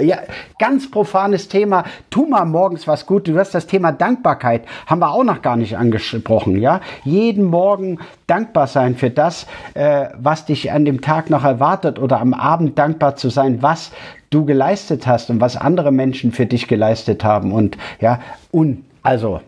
ja, 0.00 0.18
ganz 0.58 0.90
profanes 0.90 1.48
Thema. 1.48 1.84
Tu 2.10 2.26
mal 2.26 2.44
morgens 2.44 2.86
was 2.86 3.06
gut. 3.06 3.28
Du 3.28 3.38
hast 3.38 3.54
das 3.54 3.66
Thema 3.66 3.92
Dankbarkeit. 3.92 4.62
Haben 4.86 5.00
wir 5.00 5.10
auch 5.10 5.24
noch 5.24 5.42
gar 5.42 5.56
nicht 5.56 5.76
angesprochen, 5.76 6.58
ja? 6.58 6.80
Jeden 7.04 7.44
Morgen 7.44 7.98
dankbar 8.26 8.66
sein 8.66 8.96
für 8.96 9.10
das, 9.10 9.46
äh, 9.74 10.06
was 10.16 10.44
dich 10.46 10.72
an 10.72 10.84
dem 10.84 11.00
Tag 11.00 11.30
noch 11.30 11.44
erwartet 11.44 11.98
oder 11.98 12.20
am 12.20 12.34
Abend 12.34 12.78
dankbar 12.78 13.16
zu 13.16 13.28
sein, 13.30 13.62
was 13.62 13.92
du 14.30 14.44
geleistet 14.44 15.06
hast 15.06 15.30
und 15.30 15.40
was 15.40 15.56
andere 15.56 15.92
Menschen 15.92 16.32
für 16.32 16.46
dich 16.46 16.68
geleistet 16.68 17.24
haben. 17.24 17.52
Und 17.52 17.76
ja, 18.00 18.20
und 18.50 18.84
also, 19.02 19.40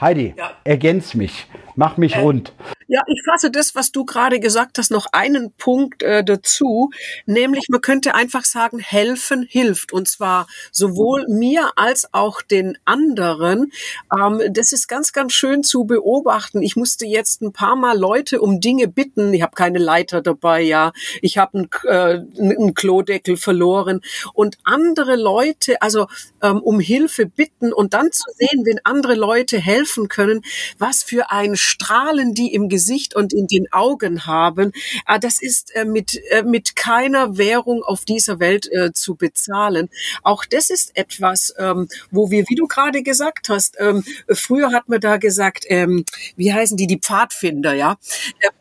Heidi, 0.00 0.34
ja. 0.36 0.50
ergänz 0.64 1.14
mich. 1.14 1.46
Mach 1.76 1.96
mich 1.96 2.16
äh, 2.16 2.20
rund. 2.20 2.52
Ja, 2.92 3.02
ich 3.06 3.22
fasse 3.24 3.52
das, 3.52 3.76
was 3.76 3.92
du 3.92 4.04
gerade 4.04 4.40
gesagt 4.40 4.76
hast, 4.76 4.90
noch 4.90 5.06
einen 5.12 5.52
Punkt 5.52 6.02
äh, 6.02 6.24
dazu, 6.24 6.90
nämlich 7.24 7.68
man 7.68 7.80
könnte 7.80 8.16
einfach 8.16 8.44
sagen, 8.44 8.80
helfen 8.80 9.46
hilft 9.48 9.92
und 9.92 10.08
zwar 10.08 10.48
sowohl 10.72 11.24
mir 11.28 11.70
als 11.76 12.12
auch 12.12 12.42
den 12.42 12.76
anderen. 12.84 13.70
Ähm, 14.12 14.42
das 14.52 14.72
ist 14.72 14.88
ganz, 14.88 15.12
ganz 15.12 15.34
schön 15.34 15.62
zu 15.62 15.84
beobachten. 15.84 16.62
Ich 16.62 16.74
musste 16.74 17.06
jetzt 17.06 17.42
ein 17.42 17.52
paar 17.52 17.76
Mal 17.76 17.96
Leute 17.96 18.40
um 18.40 18.60
Dinge 18.60 18.88
bitten. 18.88 19.32
Ich 19.34 19.42
habe 19.42 19.54
keine 19.54 19.78
Leiter 19.78 20.20
dabei, 20.20 20.60
ja. 20.60 20.90
Ich 21.22 21.38
habe 21.38 21.58
einen, 21.58 21.68
äh, 21.84 22.24
einen 22.40 22.74
Klodeckel 22.74 23.36
verloren 23.36 24.00
und 24.34 24.58
andere 24.64 25.14
Leute, 25.14 25.80
also 25.80 26.08
ähm, 26.42 26.58
um 26.58 26.80
Hilfe 26.80 27.26
bitten 27.26 27.72
und 27.72 27.94
dann 27.94 28.10
zu 28.10 28.24
sehen, 28.34 28.66
wenn 28.66 28.80
andere 28.82 29.14
Leute 29.14 29.60
helfen 29.60 30.08
können, 30.08 30.42
was 30.76 31.04
für 31.04 31.30
ein 31.30 31.54
Strahlen 31.54 32.34
die 32.34 32.52
im 32.52 32.68
Gesicht 32.68 32.79
und 33.14 33.32
in 33.32 33.46
den 33.46 33.70
Augen 33.72 34.26
haben, 34.26 34.72
ah, 35.06 35.18
das 35.18 35.40
ist 35.40 35.74
äh, 35.74 35.84
mit, 35.84 36.20
äh, 36.30 36.42
mit 36.42 36.76
keiner 36.76 37.36
Währung 37.36 37.82
auf 37.82 38.04
dieser 38.04 38.40
Welt 38.40 38.70
äh, 38.72 38.92
zu 38.92 39.14
bezahlen. 39.14 39.88
Auch 40.22 40.44
das 40.44 40.70
ist 40.70 40.96
etwas, 40.96 41.54
ähm, 41.58 41.88
wo 42.10 42.30
wir, 42.30 42.44
wie 42.48 42.54
du 42.54 42.66
gerade 42.66 43.02
gesagt 43.02 43.48
hast, 43.48 43.76
ähm, 43.78 44.04
früher 44.28 44.72
hat 44.72 44.88
man 44.88 45.00
da 45.00 45.16
gesagt, 45.16 45.64
ähm, 45.68 46.04
wie 46.36 46.52
heißen 46.52 46.76
die, 46.76 46.86
die 46.86 46.98
Pfadfinder, 46.98 47.74
ja. 47.74 47.96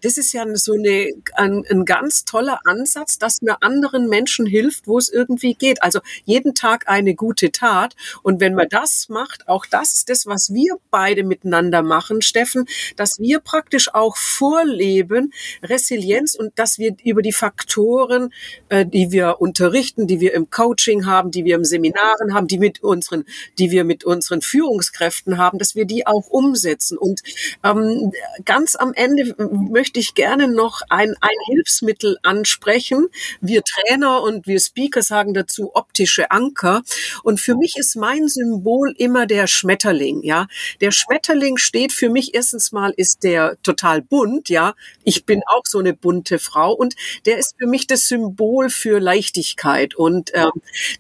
Das 0.02 0.18
ist 0.18 0.34
ja 0.34 0.46
so 0.56 0.74
eine, 0.74 1.12
ein, 1.34 1.64
ein 1.70 1.86
ganz 1.86 2.26
toller 2.26 2.60
Ansatz, 2.66 3.18
dass 3.18 3.42
man 3.42 3.56
anderen 3.62 4.08
Menschen 4.08 4.46
hilft, 4.46 4.88
wo 4.88 4.98
es 4.98 5.10
irgendwie 5.10 5.54
geht. 5.54 5.82
Also 5.84 6.00
jeden 6.26 6.56
Tag 6.56 6.88
eine 6.88 7.16
gute 7.16 7.52
Tat. 7.52 7.96
Und 8.24 8.40
wenn 8.40 8.56
man 8.56 8.68
das 8.70 9.10
macht, 9.10 9.48
auch 9.48 9.66
das 9.66 9.94
ist 9.94 10.10
das, 10.10 10.26
was 10.26 10.54
wir 10.54 10.78
beide 10.92 11.24
miteinander 11.24 11.82
machen, 11.82 12.22
Steffen, 12.22 12.66
dass 12.96 13.20
wir 13.20 13.40
praktisch 13.40 13.94
auch 13.94 14.09
vorleben, 14.18 15.34
Resilienz 15.64 16.36
und 16.36 16.58
dass 16.58 16.80
wir 16.80 16.96
über 17.04 17.22
die 17.22 17.32
Faktoren, 17.32 18.34
äh, 18.70 18.86
die 18.86 19.12
wir 19.12 19.42
unterrichten, 19.42 20.08
die 20.08 20.20
wir 20.20 20.34
im 20.34 20.50
Coaching 20.50 21.06
haben, 21.06 21.32
die 21.32 21.46
wir 21.46 21.56
im 21.56 21.66
Seminaren 21.66 22.34
haben, 22.34 22.48
die 22.48 22.60
mit 22.60 22.84
unseren, 22.84 23.26
die 23.58 23.72
wir 23.72 23.84
mit 23.84 24.04
unseren 24.04 24.42
Führungskräften 24.42 25.38
haben, 25.38 25.60
dass 25.60 25.76
wir 25.76 25.86
die 25.86 26.08
auch 26.08 26.28
umsetzen. 26.28 26.98
Und 26.98 27.22
ähm, 27.64 28.12
ganz 28.46 28.76
am 28.76 28.94
Ende 28.94 29.36
möchte 29.38 30.00
ich 30.00 30.14
gerne 30.14 30.48
noch 30.48 30.82
ein, 30.90 31.16
ein 31.22 31.38
Hilfsmittel 31.48 32.18
ansprechen. 32.24 33.08
Wir 33.42 33.64
Trainer 33.64 34.22
und 34.22 34.48
wir 34.48 34.60
Speaker 34.60 35.02
sagen 35.02 35.34
dazu 35.34 35.72
optische 35.76 36.32
Anker. 36.32 36.82
Und 37.24 37.40
für 37.40 37.56
mich 37.56 37.78
ist 37.78 37.96
mein 37.96 38.28
Symbol 38.28 38.94
immer 38.98 39.26
der 39.26 39.48
Schmetterling. 39.48 40.22
Ja, 40.24 40.48
der 40.82 40.92
Schmetterling 40.92 41.58
steht 41.58 41.92
für 41.92 42.10
mich 42.10 42.34
erstens 42.34 42.72
mal 42.72 42.94
ist 42.96 43.24
der 43.24 43.58
total 43.64 43.99
bunt, 44.02 44.50
ja. 44.50 44.76
Ich 45.04 45.26
bin 45.26 45.42
auch 45.48 45.64
so 45.66 45.80
eine 45.80 45.94
bunte 45.94 46.40
Frau 46.40 46.74
und 46.74 46.96
der 47.26 47.38
ist 47.38 47.56
für 47.58 47.68
mich 47.68 47.88
das 47.88 48.08
Symbol 48.08 48.70
für 48.70 49.00
Leichtigkeit 49.00 49.96
und 49.96 50.32
ähm, 50.34 50.52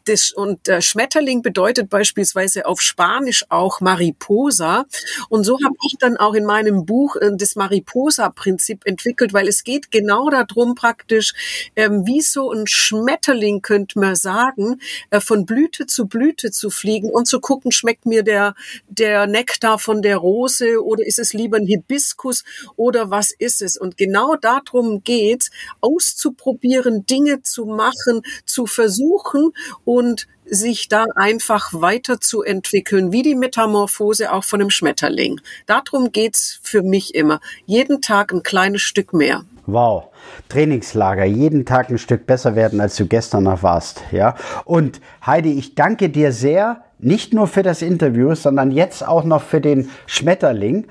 das 0.06 0.32
und 0.32 0.68
äh, 0.68 0.82
Schmetterling 0.82 1.42
bedeutet 1.42 1.90
beispielsweise 1.90 2.66
auf 2.66 2.82
Spanisch 2.82 3.46
auch 3.50 3.82
Mariposa 3.82 4.86
und 5.30 5.44
so 5.44 5.58
habe 5.64 5.76
ich 5.86 5.98
dann 6.00 6.18
auch 6.18 6.34
in 6.34 6.46
meinem 6.46 6.86
Buch 6.86 7.16
äh, 7.16 7.32
das 7.34 7.56
Mariposa-Prinzip 7.56 8.86
entwickelt, 8.86 9.34
weil 9.34 9.48
es 9.48 9.64
geht 9.64 9.92
genau 9.92 10.30
darum 10.30 10.76
praktisch, 10.76 11.34
ähm, 11.76 12.06
wie 12.06 12.22
so 12.22 12.52
ein 12.52 12.68
Schmetterling 12.68 13.62
könnte 13.62 14.00
man 14.00 14.16
sagen, 14.16 14.82
äh, 15.10 15.20
von 15.20 15.46
Blüte 15.46 15.86
zu 15.86 16.08
Blüte 16.08 16.52
zu 16.52 16.70
fliegen 16.70 17.10
und 17.10 17.28
zu 17.28 17.40
gucken, 17.40 17.72
schmeckt 17.72 18.06
mir 18.06 18.24
der 18.24 18.56
der 18.88 19.28
Nektar 19.28 19.80
von 19.80 20.02
der 20.02 20.18
Rose 20.18 20.84
oder 20.84 21.06
ist 21.06 21.20
es 21.20 21.34
lieber 21.34 21.58
ein 21.58 21.66
Hibiskus 21.66 22.44
oder 22.76 22.89
was 22.94 23.32
ist 23.32 23.62
es? 23.62 23.78
Und 23.78 23.98
genau 23.98 24.36
darum 24.36 25.04
geht, 25.04 25.50
auszuprobieren, 25.82 27.06
Dinge 27.06 27.42
zu 27.42 27.66
machen, 27.66 28.22
zu 28.46 28.66
versuchen 28.66 29.52
und 29.86 30.28
sich 30.46 30.88
da 30.88 31.06
einfach 31.16 31.70
weiterzuentwickeln, 31.74 33.12
wie 33.12 33.22
die 33.22 33.36
Metamorphose 33.36 34.32
auch 34.32 34.44
von 34.44 34.62
einem 34.62 34.70
Schmetterling. 34.70 35.40
Darum 35.66 36.12
geht's 36.12 36.60
für 36.64 36.82
mich 36.82 37.16
immer. 37.16 37.40
Jeden 37.66 38.02
Tag 38.02 38.34
ein 38.34 38.44
kleines 38.44 38.82
Stück 38.82 39.14
mehr. 39.14 39.44
Wow. 39.66 40.06
Trainingslager, 40.50 41.26
jeden 41.26 41.66
Tag 41.66 41.90
ein 41.90 42.00
Stück 42.00 42.26
besser 42.26 42.56
werden, 42.56 42.82
als 42.82 42.96
du 42.96 43.06
gestern 43.06 43.44
noch 43.44 43.62
warst. 43.62 44.02
Ja. 44.12 44.36
Und 44.66 45.00
Heidi, 45.26 45.54
ich 45.54 45.76
danke 45.76 46.10
dir 46.10 46.32
sehr 46.32 46.84
nicht 47.00 47.34
nur 47.34 47.48
für 47.48 47.64
das 47.64 47.82
Interview, 47.82 48.36
sondern 48.36 48.72
jetzt 48.72 49.08
auch 49.08 49.24
noch 49.24 49.42
für 49.42 49.62
den 49.62 49.90
Schmetterling. 50.06 50.88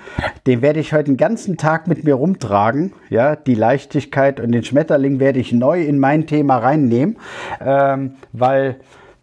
Den 0.46 0.62
werde 0.62 0.80
ich 0.80 0.92
heute 0.92 1.04
den 1.04 1.16
ganzen 1.16 1.56
Tag 1.56 1.86
mit 1.86 2.04
mir 2.04 2.14
rumtragen. 2.14 2.94
Ja, 3.10 3.36
die 3.36 3.54
Leichtigkeit 3.54 4.40
und 4.40 4.52
den 4.52 4.64
Schmetterling 4.64 5.20
werde 5.20 5.38
ich 5.38 5.52
neu 5.52 5.82
in 5.82 5.98
mein 5.98 6.26
Thema 6.26 6.58
reinnehmen, 6.58 7.18
ähm, 7.64 8.14
weil 8.32 8.76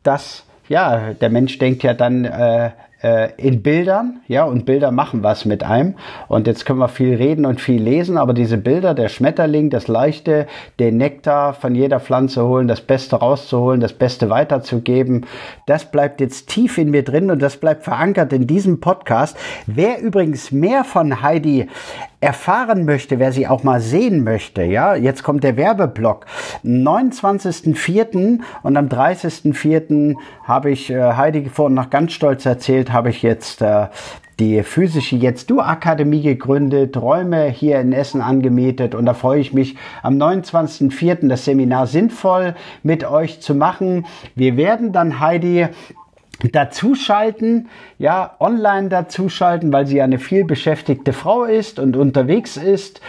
das, 0.04 0.46
ja, 0.70 1.14
der 1.14 1.30
Mensch 1.30 1.58
denkt 1.58 1.84
ja 1.84 1.94
dann, 1.94 2.26
äh, 2.26 2.70
äh, 3.06 3.30
in 3.38 3.62
Bildern, 3.62 4.22
ja, 4.28 4.46
und 4.46 4.66
Bilder 4.66 4.90
machen 4.90 5.22
was 5.22 5.46
mit 5.46 5.64
einem. 5.64 5.94
Und 6.28 6.48
jetzt 6.48 6.66
können 6.66 6.80
wir 6.80 6.88
viel 6.88 7.14
reden 7.14 7.46
und 7.46 7.62
viel 7.62 7.82
lesen, 7.82 8.18
aber 8.18 8.34
diese 8.34 8.58
Bilder, 8.58 8.96
der 8.96 9.10
Schmetterling, 9.10 9.70
das 9.70 9.88
Leichte, 9.88 10.48
den 10.80 10.98
Nektar 10.98 11.54
von 11.54 11.76
jeder 11.76 12.00
Pflanze 12.00 12.44
holen, 12.48 12.68
das 12.68 12.82
Beste 12.82 13.18
rauszuholen, 13.18 13.80
das 13.80 13.94
Beste 13.94 14.32
weiterzugeben, 14.32 15.28
das 15.68 15.92
bleibt 15.92 16.20
jetzt 16.20 16.50
tief 16.50 16.80
in 16.80 16.90
mir 16.90 17.04
drin 17.04 17.30
und 17.30 17.44
das 17.44 17.58
bleibt 17.58 17.84
verankert 17.84 18.34
in 18.34 18.48
diesem 18.48 18.80
Podcast. 18.80 19.38
Wer 19.68 20.02
übrigens 20.02 20.52
mehr 20.52 20.84
von 20.84 21.22
Heidi 21.22 21.68
erfahren 22.26 22.86
möchte, 22.86 23.20
wer 23.20 23.32
sie 23.32 23.48
auch 23.48 23.64
mal 23.64 23.80
sehen 23.80 24.24
möchte, 24.24 24.64
ja, 24.64 24.96
jetzt 24.96 25.22
kommt 25.22 25.44
der 25.44 25.58
Werbeblock. 25.58 26.26
29.04. 26.64 28.40
und 28.64 28.78
am 28.78 28.88
30.04. 28.88 30.16
habe 30.44 30.72
ich 30.72 30.90
äh, 30.90 31.14
Heidi 31.14 31.48
vorhin 31.50 31.76
noch 31.76 31.92
ganz 31.92 32.14
stolz 32.14 32.46
erzählt, 32.48 32.92
habe 32.92 33.12
ich 33.12 33.22
jetzt 33.22 33.62
äh, 33.62 33.88
die 34.40 34.64
physische 34.64 35.16
Jetzt 35.16 35.52
Du 35.52 35.62
Akademie 35.62 36.24
gegründet, 36.24 36.98
Räume 36.98 37.46
hier 37.46 37.80
in 37.80 37.94
Essen 37.94 38.22
angemietet 38.22 38.96
und 38.96 39.06
da 39.06 39.14
freue 39.14 39.40
ich 39.40 39.54
mich 39.54 39.76
am 40.02 40.18
29.04. 40.18 41.28
das 41.28 41.46
Seminar 41.46 41.86
sinnvoll 41.86 42.56
mit 42.82 43.06
euch 43.06 43.40
zu 43.40 43.54
machen. 43.54 44.08
Wir 44.34 44.58
werden 44.58 44.92
dann 44.92 45.20
Heidi 45.20 45.68
dazuschalten, 46.52 47.70
ja, 47.98 48.36
online 48.40 48.90
dazuschalten, 48.90 49.72
weil 49.72 49.88
sie 49.88 50.02
eine 50.02 50.20
viel 50.20 50.46
beschäftigte 50.46 51.14
Frau 51.14 51.44
ist 51.44 51.80
und 51.80 51.96
unterwegs 51.96 52.58
ist. 52.58 53.02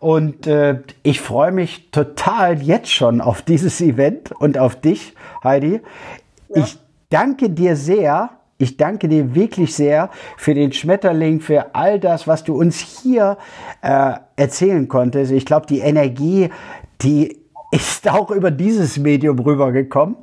Und 0.00 0.46
äh, 0.46 0.80
ich 1.02 1.20
freue 1.20 1.52
mich 1.52 1.90
total 1.90 2.62
jetzt 2.62 2.90
schon 2.90 3.20
auf 3.20 3.42
dieses 3.42 3.80
Event 3.80 4.32
und 4.32 4.58
auf 4.58 4.76
dich, 4.76 5.14
Heidi. 5.42 5.80
Ja. 6.48 6.62
Ich 6.62 6.78
danke 7.10 7.50
dir 7.50 7.76
sehr. 7.76 8.30
Ich 8.56 8.76
danke 8.76 9.08
dir 9.08 9.34
wirklich 9.34 9.74
sehr 9.74 10.10
für 10.36 10.54
den 10.54 10.72
Schmetterling, 10.72 11.40
für 11.40 11.74
all 11.74 11.98
das, 11.98 12.28
was 12.28 12.44
du 12.44 12.54
uns 12.54 12.78
hier 12.78 13.36
äh, 13.82 14.12
erzählen 14.36 14.86
konntest. 14.86 15.32
Ich 15.32 15.44
glaube, 15.44 15.66
die 15.66 15.80
Energie, 15.80 16.50
die 17.02 17.36
ist 17.72 18.08
auch 18.08 18.30
über 18.30 18.52
dieses 18.52 18.98
Medium 18.98 19.40
rübergekommen. 19.40 20.16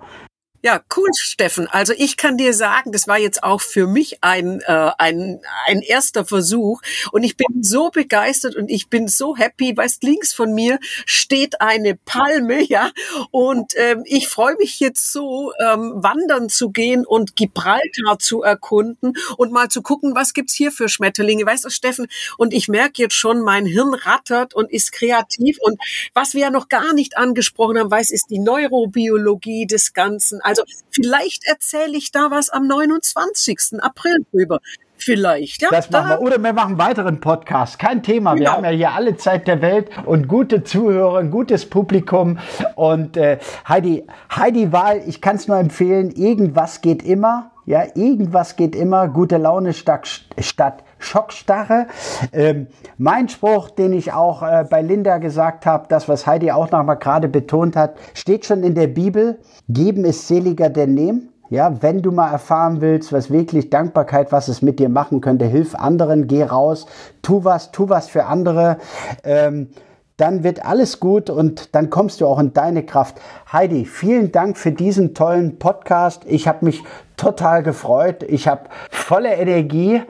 Ja, 0.63 0.79
cool, 0.95 1.07
Steffen. 1.17 1.67
Also 1.67 1.93
ich 1.97 2.17
kann 2.17 2.37
dir 2.37 2.53
sagen, 2.53 2.91
das 2.91 3.07
war 3.07 3.17
jetzt 3.17 3.43
auch 3.43 3.61
für 3.61 3.87
mich 3.87 4.23
ein, 4.23 4.61
äh, 4.61 4.91
ein, 4.99 5.41
ein 5.65 5.81
erster 5.81 6.23
Versuch 6.23 6.81
und 7.11 7.23
ich 7.23 7.35
bin 7.35 7.63
so 7.63 7.89
begeistert 7.89 8.55
und 8.55 8.69
ich 8.69 8.87
bin 8.87 9.07
so 9.07 9.35
happy. 9.35 9.75
Weißt, 9.75 10.03
links 10.03 10.33
von 10.35 10.53
mir 10.53 10.77
steht 11.07 11.61
eine 11.61 11.95
Palme, 11.95 12.61
ja, 12.61 12.91
und 13.31 13.73
ähm, 13.75 14.03
ich 14.05 14.27
freue 14.27 14.55
mich 14.57 14.79
jetzt 14.79 15.11
so, 15.11 15.51
ähm, 15.59 15.93
wandern 15.95 16.47
zu 16.49 16.69
gehen 16.69 17.07
und 17.07 17.35
Gibraltar 17.35 18.19
zu 18.19 18.43
erkunden 18.43 19.13
und 19.37 19.51
mal 19.51 19.69
zu 19.69 19.81
gucken, 19.81 20.13
was 20.13 20.33
gibt's 20.33 20.53
hier 20.53 20.71
für 20.71 20.89
Schmetterlinge. 20.89 21.43
Weißt 21.43 21.65
du, 21.65 21.71
Steffen? 21.71 22.05
Und 22.37 22.53
ich 22.53 22.67
merke 22.67 23.01
jetzt 23.01 23.15
schon, 23.15 23.41
mein 23.41 23.65
Hirn 23.65 23.95
rattert 23.95 24.53
und 24.53 24.71
ist 24.71 24.91
kreativ 24.91 25.57
und 25.61 25.79
was 26.13 26.35
wir 26.35 26.41
ja 26.41 26.49
noch 26.51 26.69
gar 26.69 26.93
nicht 26.93 27.17
angesprochen 27.17 27.79
haben, 27.79 27.89
weiß, 27.89 28.11
ist 28.11 28.29
die 28.29 28.39
Neurobiologie 28.39 29.65
des 29.65 29.93
Ganzen. 29.93 30.39
Also 30.51 30.63
vielleicht 30.89 31.45
erzähle 31.47 31.97
ich 31.97 32.11
da 32.11 32.29
was 32.29 32.49
am 32.49 32.67
29. 32.67 33.81
April 33.81 34.25
drüber. 34.31 34.59
Vielleicht, 34.97 35.61
ja. 35.61 35.69
Das 35.71 35.89
machen 35.89 36.09
wir. 36.09 36.21
Oder 36.21 36.43
wir 36.43 36.53
machen 36.53 36.71
einen 36.71 36.77
weiteren 36.77 37.21
Podcast. 37.21 37.79
Kein 37.79 38.03
Thema. 38.03 38.33
Genau. 38.33 38.43
Wir 38.43 38.51
haben 38.55 38.65
ja 38.65 38.69
hier 38.71 38.91
alle 38.91 39.15
Zeit 39.15 39.47
der 39.47 39.61
Welt 39.61 39.89
und 40.05 40.27
gute 40.27 40.63
Zuhörer, 40.63 41.19
ein 41.19 41.31
gutes 41.31 41.67
Publikum. 41.69 42.37
Und 42.75 43.17
äh, 43.17 43.39
Heidi, 43.67 44.05
Heidi 44.35 44.71
Wahl, 44.71 45.01
ich 45.07 45.21
kann 45.21 45.37
es 45.37 45.47
nur 45.47 45.57
empfehlen, 45.57 46.11
irgendwas 46.11 46.81
geht 46.81 47.01
immer. 47.01 47.51
Ja, 47.65 47.85
irgendwas 47.95 48.57
geht 48.57 48.75
immer. 48.75 49.07
Gute 49.07 49.37
Laune 49.37 49.73
statt, 49.73 50.25
statt 50.39 50.83
Schockstarre. 51.03 51.87
Ähm, 52.31 52.67
mein 52.97 53.29
Spruch, 53.29 53.69
den 53.69 53.93
ich 53.93 54.13
auch 54.13 54.43
äh, 54.43 54.65
bei 54.69 54.81
Linda 54.81 55.17
gesagt 55.17 55.65
habe, 55.65 55.85
das, 55.89 56.07
was 56.07 56.27
Heidi 56.27 56.51
auch 56.51 56.71
noch 56.71 56.83
mal 56.83 56.95
gerade 56.95 57.27
betont 57.27 57.75
hat, 57.75 57.95
steht 58.13 58.45
schon 58.45 58.63
in 58.63 58.75
der 58.75 58.87
Bibel. 58.87 59.39
Geben 59.67 60.05
ist 60.05 60.27
seliger 60.27 60.69
denn 60.69 60.93
nehmen. 60.93 61.29
Ja, 61.49 61.81
wenn 61.81 62.01
du 62.01 62.13
mal 62.13 62.31
erfahren 62.31 62.79
willst, 62.79 63.11
was 63.11 63.29
wirklich 63.29 63.69
Dankbarkeit, 63.69 64.31
was 64.31 64.47
es 64.47 64.61
mit 64.61 64.79
dir 64.79 64.87
machen 64.87 65.19
könnte, 65.19 65.45
hilf 65.45 65.75
anderen, 65.75 66.27
geh 66.27 66.43
raus, 66.43 66.85
tu 67.21 67.43
was, 67.43 67.73
tu 67.73 67.89
was 67.89 68.07
für 68.07 68.25
andere. 68.25 68.77
Ähm, 69.25 69.67
dann 70.15 70.43
wird 70.43 70.63
alles 70.63 70.99
gut 70.99 71.29
und 71.29 71.73
dann 71.75 71.89
kommst 71.89 72.21
du 72.21 72.27
auch 72.27 72.39
in 72.39 72.53
deine 72.53 72.85
Kraft. 72.85 73.19
Heidi, 73.51 73.85
vielen 73.85 74.31
Dank 74.31 74.55
für 74.55 74.71
diesen 74.71 75.13
tollen 75.13 75.57
Podcast. 75.57 76.23
Ich 76.25 76.47
habe 76.47 76.63
mich 76.63 76.83
total 77.21 77.61
gefreut. 77.61 78.23
Ich 78.23 78.47
habe 78.47 78.61
volle 78.89 79.35
Energie 79.35 80.01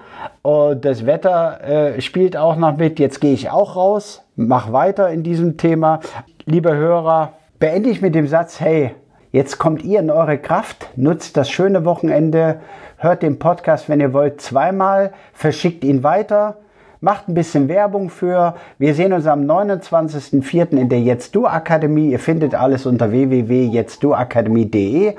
und 0.43 0.86
das 0.86 1.05
Wetter 1.05 1.59
äh, 1.62 2.01
spielt 2.01 2.38
auch 2.38 2.55
noch 2.55 2.78
mit. 2.78 2.99
Jetzt 2.99 3.20
gehe 3.20 3.34
ich 3.34 3.49
auch 3.49 3.76
raus, 3.76 4.24
mach 4.38 4.72
weiter 4.72 5.09
in 5.09 5.22
diesem 5.22 5.57
Thema. 5.57 5.99
Liebe 6.45 6.74
Hörer, 6.74 7.34
beende 7.59 7.89
ich 7.89 8.01
mit 8.01 8.16
dem 8.16 8.28
Satz, 8.28 8.62
hey, 8.62 8.95
jetzt 9.34 9.57
kommt 9.57 9.84
ihr 9.84 9.99
in 9.99 10.09
eure 10.09 10.38
Kraft, 10.38 10.88
nutzt 10.95 11.36
das 11.36 11.51
schöne 11.51 11.84
Wochenende, 11.84 12.62
hört 12.95 13.24
den 13.24 13.39
Podcast, 13.39 13.89
wenn 13.89 13.99
ihr 13.99 14.14
wollt, 14.14 14.39
zweimal, 14.39 15.12
verschickt 15.34 15.84
ihn 15.84 16.03
weiter 16.03 16.59
macht 17.03 17.28
ein 17.28 17.34
bisschen 17.34 17.68
Werbung 17.68 18.12
für. 18.12 18.53
Wir 18.78 18.93
sehen 18.93 19.12
uns 19.12 19.26
am 19.26 19.41
29.04. 19.41 20.78
in 20.78 20.88
der 20.88 21.01
Jetzt 21.01 21.34
Du 21.34 21.47
Akademie. 21.47 22.12
Ihr 22.12 22.20
findet 22.20 22.53
alles 22.53 22.86
unter 22.86 23.12
www.jetztduakademie.de. 23.12 25.16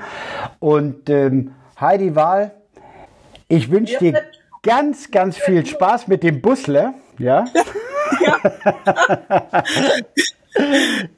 Und 0.59 1.09
ähm, 1.09 1.51
Heidi 1.83 2.15
Wahl, 2.15 2.51
ich 3.49 3.69
wünsche 3.69 3.97
dir 3.97 4.23
ganz, 4.61 5.11
ganz 5.11 5.37
viel 5.37 5.65
Spaß 5.65 6.07
mit 6.07 6.23
dem 6.23 6.41
Busle. 6.41 6.93
Ja. 7.19 7.43
ja. 8.21 8.37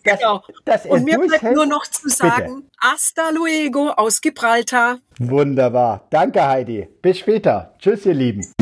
Das, 0.03 0.19
genau. 0.19 0.41
Das 0.63 0.85
Und 0.87 1.03
mir 1.03 1.19
bleibt 1.19 1.43
nur 1.43 1.67
noch 1.67 1.85
zu 1.85 2.09
sagen, 2.09 2.55
Bitte. 2.55 2.67
hasta 2.79 3.29
luego 3.29 3.89
aus 3.91 4.21
Gibraltar. 4.21 4.97
Wunderbar. 5.19 6.07
Danke, 6.09 6.43
Heidi. 6.43 6.87
Bis 7.01 7.19
später. 7.19 7.75
Tschüss, 7.77 8.05
ihr 8.07 8.15
Lieben. 8.15 8.54